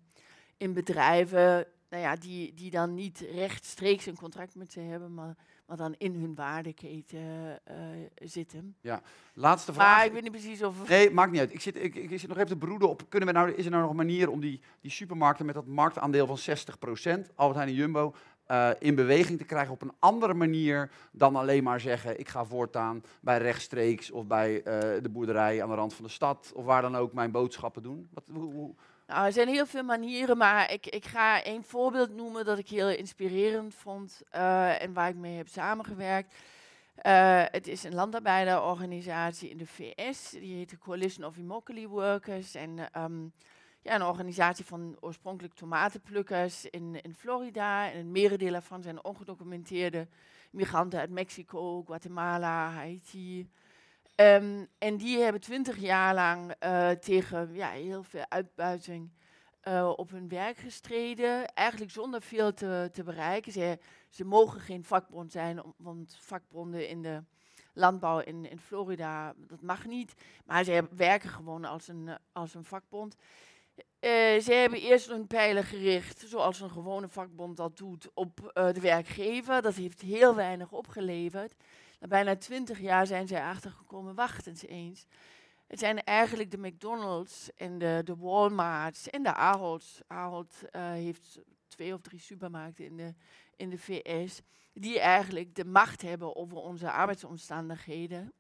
in 0.57 0.73
bedrijven 0.73 1.67
nou 1.89 2.03
ja, 2.03 2.17
die, 2.17 2.55
die 2.55 2.71
dan 2.71 2.95
niet 2.95 3.19
rechtstreeks 3.19 4.07
een 4.07 4.17
contract 4.17 4.55
met 4.55 4.73
ze 4.73 4.81
hebben, 4.81 5.15
maar, 5.15 5.37
maar 5.67 5.77
dan 5.77 5.95
in 5.99 6.15
hun 6.15 6.35
waardeketen 6.35 7.21
eh, 7.65 7.77
zitten. 8.15 8.77
Laatste 9.35 9.73
vraag. 9.73 9.97
Maar 9.97 10.05
ik 10.07 10.13
weet 10.13 10.23
niet 10.23 10.31
precies 10.33 10.63
of... 10.63 10.89
Nee, 10.89 11.11
maakt 11.11 11.31
niet 11.31 11.41
uit. 11.41 11.53
Ik 11.55 11.61
zit, 11.61 11.77
ik, 11.85 11.95
ik 11.95 12.19
zit 12.19 12.29
nog 12.29 12.37
even 12.37 12.49
te 12.49 12.57
broeden 12.57 12.89
op. 12.89 13.03
Kunnen 13.09 13.29
we 13.29 13.35
nou, 13.35 13.51
is 13.53 13.65
er 13.65 13.71
nou 13.71 13.83
nog 13.83 13.91
een 13.91 13.97
manier 13.97 14.31
om 14.31 14.41
die, 14.41 14.61
die 14.81 14.91
supermarkten 14.91 15.47
met 15.47 15.55
dat 15.55 15.67
marktaandeel 15.67 16.27
van 16.37 16.39
60%, 16.39 17.35
Albert 17.35 17.57
Heijn 17.59 17.69
en 17.69 17.75
Jumbo, 17.75 18.15
eh, 18.47 18.71
in 18.79 18.95
beweging 18.95 19.39
te 19.39 19.45
krijgen 19.45 19.73
op 19.73 19.83
een 19.83 19.93
andere 19.99 20.35
manier 20.35 20.91
dan 21.13 21.37
alleen 21.37 21.63
maar 21.63 21.81
zeggen: 21.81 22.19
ik 22.19 22.29
ga 22.29 22.45
voortaan 22.45 23.03
bij 23.21 23.39
rechtstreeks 23.39 24.11
of 24.11 24.27
bij 24.27 24.63
eh, 24.63 25.03
de 25.03 25.09
boerderij 25.09 25.63
aan 25.63 25.69
de 25.69 25.75
rand 25.75 25.95
van 25.95 26.05
de 26.05 26.11
stad 26.11 26.53
of 26.55 26.65
waar 26.65 26.83
dan 26.83 26.97
ook 26.97 27.13
mijn 27.13 27.31
boodschappen 27.31 27.83
doen? 27.83 28.09
Wat, 28.13 28.25
hoe, 28.33 28.53
hoe- 28.53 28.75
Nou, 29.07 29.27
er 29.27 29.33
zijn 29.33 29.49
heel 29.49 29.67
veel 29.67 29.83
manieren, 29.83 30.37
maar 30.37 30.73
ik, 30.73 30.87
ik 30.87 31.05
ga 31.05 31.43
één 31.43 31.65
voorbeeld 31.65 32.11
noemen 32.11 32.45
dat 32.45 32.59
ik 32.59 32.69
heel 32.69 32.91
inspirerend 32.91 33.75
vond 33.75 34.23
eh, 34.31 34.83
en 34.83 34.93
waar 34.93 35.09
ik 35.09 35.17
mee 35.17 35.37
heb 35.37 35.49
samengewerkt. 35.49 36.35
Eh, 36.95 37.43
het 37.51 37.67
is 37.67 37.85
een 37.85 37.95
landarbeiderorganisatie 37.95 39.51
in 39.51 39.57
de 39.57 39.67
VS, 39.67 40.31
die 40.31 40.57
heet 40.57 40.71
de 40.71 40.79
Coalition 40.79 41.25
of 41.27 41.37
Immokalee 41.37 41.89
Workers. 41.89 42.55
En 42.55 42.93
ehm, 42.93 43.23
ja, 43.83 43.95
een 43.95 44.03
organisatie 44.03 44.65
van 44.65 44.97
oorspronkelijk 45.01 45.55
tomatenplukkers 45.55 46.65
in, 46.65 47.01
in 47.03 47.15
Florida. 47.15 47.91
En 47.91 47.99
een 47.99 48.13
merendeel 48.13 48.53
daarvan 48.53 48.83
zijn 48.83 49.05
ongedocumenteerde 49.05 50.09
migranten 50.51 50.99
uit 50.99 51.11
Mexico, 51.11 51.83
Guatemala, 51.83 52.71
Haiti. 52.71 53.49
Ehm, 54.15 54.65
en 54.79 54.97
die 54.97 55.19
hebben 55.19 55.41
twintig 55.41 55.77
jaar 55.77 56.15
lang 56.15 56.55
eh, 56.59 56.91
tegen 56.91 57.55
ja, 57.55 57.71
heel 57.71 58.03
veel 58.03 58.25
uitbuiting 58.29 59.11
eh, 59.61 59.93
op 59.97 60.11
hun 60.11 60.29
werk 60.29 60.57
gestreden. 60.57 61.55
Eigenlijk 61.55 61.93
zonder 61.93 62.23
veel 62.23 62.55
te, 62.55 62.89
te 62.93 63.03
bereiken. 63.03 63.53
Ze, 63.53 63.79
ze 64.09 64.25
mogen 64.25 64.61
geen 64.61 64.85
vakbond 64.85 65.33
zijn, 65.33 65.63
want 65.77 66.17
vakbonden 66.21 66.89
in 66.89 67.03
de 67.03 67.23
landbouw 67.73 68.19
in, 68.19 68.51
in 68.51 68.59
Florida, 68.59 69.35
dat 69.37 69.63
mag 69.63 69.87
niet. 69.87 70.15
Maar 70.45 70.65
ze 70.65 70.89
werken 70.91 71.29
gewoon 71.29 71.65
als 71.65 71.89
een, 71.89 72.19
als 72.33 72.55
een 72.55 72.65
vakbond. 72.65 73.17
Eh, 73.99 74.41
ze 74.41 74.53
hebben 74.53 74.81
eerst 74.81 75.09
hun 75.09 75.27
pijlen 75.27 75.65
gericht, 75.65 76.25
zoals 76.27 76.61
een 76.61 76.71
gewone 76.71 77.09
vakbond 77.09 77.57
dat 77.57 77.77
doet, 77.77 78.11
op 78.15 78.51
de 78.55 78.81
werkgever. 78.81 79.63
Dat 79.63 79.75
heeft 79.75 80.01
heel 80.01 80.35
weinig 80.35 80.73
opgeleverd. 80.73 81.55
Na 82.05 82.11
bijna 82.11 82.37
twintig 82.37 82.81
jaar 82.81 83.07
zijn 83.07 83.27
zij 83.27 83.43
achtergekomen, 83.43 84.15
wacht 84.15 84.47
eens 84.47 84.67
eens. 84.67 85.07
Het 85.67 85.79
zijn 85.79 86.03
eigenlijk 86.03 86.51
de 86.51 86.59
McDonald's 86.59 87.51
en 87.57 87.79
de, 87.79 88.01
de 88.05 88.17
Walmarts 88.17 89.11
en 89.11 89.23
de 89.23 89.35
Arolds. 89.35 90.01
Ahold 90.07 90.71
eh, 90.71 90.83
heeft 90.91 91.41
twee 91.69 91.95
of 91.95 92.01
drie 92.01 92.21
supermarkten 92.21 92.85
in 92.85 92.97
de, 92.97 93.15
in 93.57 93.71
de 93.71 93.79
VS. 93.79 94.43
Die 94.73 95.01
eigenlijk 95.01 95.55
de 95.55 95.65
macht 95.65 96.03
hebben 96.03 96.37
over 96.37 96.57
onze 96.57 96.91
arbeidsomstandigheden. 96.91 98.33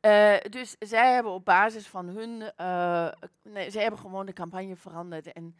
Eh, 0.00 0.36
dus 0.50 0.76
zij 0.78 1.12
hebben 1.12 1.32
op 1.32 1.44
basis 1.44 1.86
van 1.86 2.06
hun, 2.06 2.52
eh, 2.56 3.08
nee, 3.42 3.70
zij 3.70 3.82
hebben 3.82 4.00
gewoon 4.00 4.26
de 4.26 4.32
campagne 4.32 4.76
veranderd 4.76 5.32
en 5.32 5.56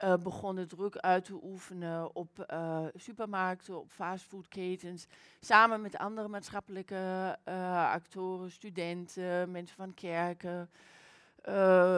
eh, 0.00 0.14
begonnen 0.14 0.68
druk 0.68 0.96
uit 0.96 1.24
te 1.24 1.38
oefenen 1.42 2.14
op 2.14 2.38
eh, 2.38 2.84
supermarkten, 2.94 3.78
op 3.78 3.90
fastfoodketens. 3.90 5.06
Samen 5.40 5.80
met 5.80 5.98
andere 5.98 6.28
maatschappelijke 6.28 7.38
uh, 7.48 7.92
actoren, 7.92 8.50
studenten, 8.50 9.50
mensen 9.50 9.76
van 9.76 9.94
kerken, 9.94 10.70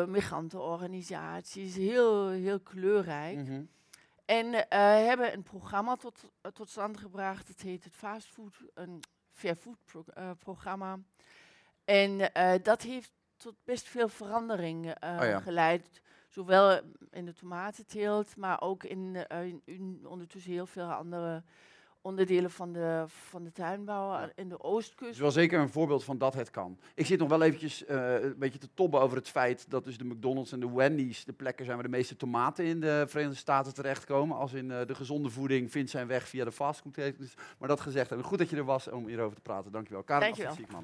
migrantenorganisaties. 0.07 1.77
Heel, 1.77 2.29
heel 2.29 2.61
kleurrijk. 2.61 3.37
Mhm. 3.37 3.63
En 4.25 4.67
hebben 5.07 5.33
een 5.33 5.43
programma 5.43 5.97
tot, 5.97 6.25
tot 6.53 6.71
stand 6.71 6.97
gebracht. 6.97 7.49
Het 7.49 7.61
heet 7.63 7.85
het 7.85 7.97
Fastfood, 7.97 8.55
een 8.75 9.01
Fair 9.33 9.57
Food 9.57 10.05
programma. 10.39 10.99
En 11.85 12.31
dat 12.63 12.83
heeft 12.83 13.13
tot 13.37 13.55
best 13.65 13.89
veel 13.89 14.09
verandering 14.09 14.95
oh 15.01 15.37
geleid 15.37 16.03
Zowel 16.33 16.81
in 17.11 17.25
de 17.25 17.33
tomatenteelt, 17.33 18.37
maar 18.37 18.61
ook 18.61 18.85
in, 18.85 19.25
uh, 19.33 19.55
in, 19.65 20.01
ondertussen 20.05 20.53
heel 20.53 20.67
veel 20.67 20.93
andere 20.93 21.43
onderdelen 22.01 22.51
van 22.51 22.73
de, 22.73 23.05
van 23.07 23.45
de 23.45 23.53
tuinbouw 23.53 24.31
in 24.35 24.49
de 24.49 24.63
Oostkust. 24.63 25.01
Het 25.01 25.15
is 25.15 25.19
wel 25.19 25.31
zeker 25.31 25.61
een 25.61 25.69
voorbeeld 25.69 26.05
van 26.05 26.19
dat 26.19 26.35
het 26.35 26.51
kan. 26.51 26.79
Ik 26.95 27.07
zit 27.07 27.19
nog 27.19 27.29
wel 27.29 27.43
eventjes 27.43 27.85
uh, 27.89 28.23
een 28.23 28.39
beetje 28.39 28.59
te 28.59 28.69
tobben 28.75 29.01
over 29.01 29.17
het 29.17 29.29
feit 29.29 29.71
dat 29.71 29.85
dus 29.85 29.99
de 29.99 30.05
McDonald's 30.05 30.53
en 30.53 30.61
de 30.61 30.73
Wendy's 30.73 31.25
de 31.25 31.33
plekken 31.33 31.65
zijn 31.65 31.77
waar 31.77 31.87
de 31.87 31.97
meeste 31.97 32.17
tomaten 32.17 32.65
in 32.65 32.81
de 32.81 33.05
Verenigde 33.09 33.39
Staten 33.39 33.75
terechtkomen. 33.75 34.37
Als 34.37 34.53
in 34.53 34.71
uh, 34.71 34.81
de 34.87 34.95
gezonde 34.95 35.31
voeding 35.31 35.71
vindt 35.71 35.91
zijn 35.91 36.07
weg 36.07 36.29
via 36.29 36.45
de 36.45 36.53
fastfood. 36.53 36.97
Maar 37.59 37.69
dat 37.69 37.81
gezegd 37.81 38.09
hebben. 38.09 38.27
Goed 38.27 38.39
dat 38.39 38.51
je 38.51 38.57
er 38.57 38.65
was 38.65 38.89
om 38.89 39.07
hierover 39.07 39.37
te 39.37 39.43
praten. 39.43 39.73
Dankjewel. 39.73 40.03
Karel 40.03 40.23
Dankjewel. 40.23 40.83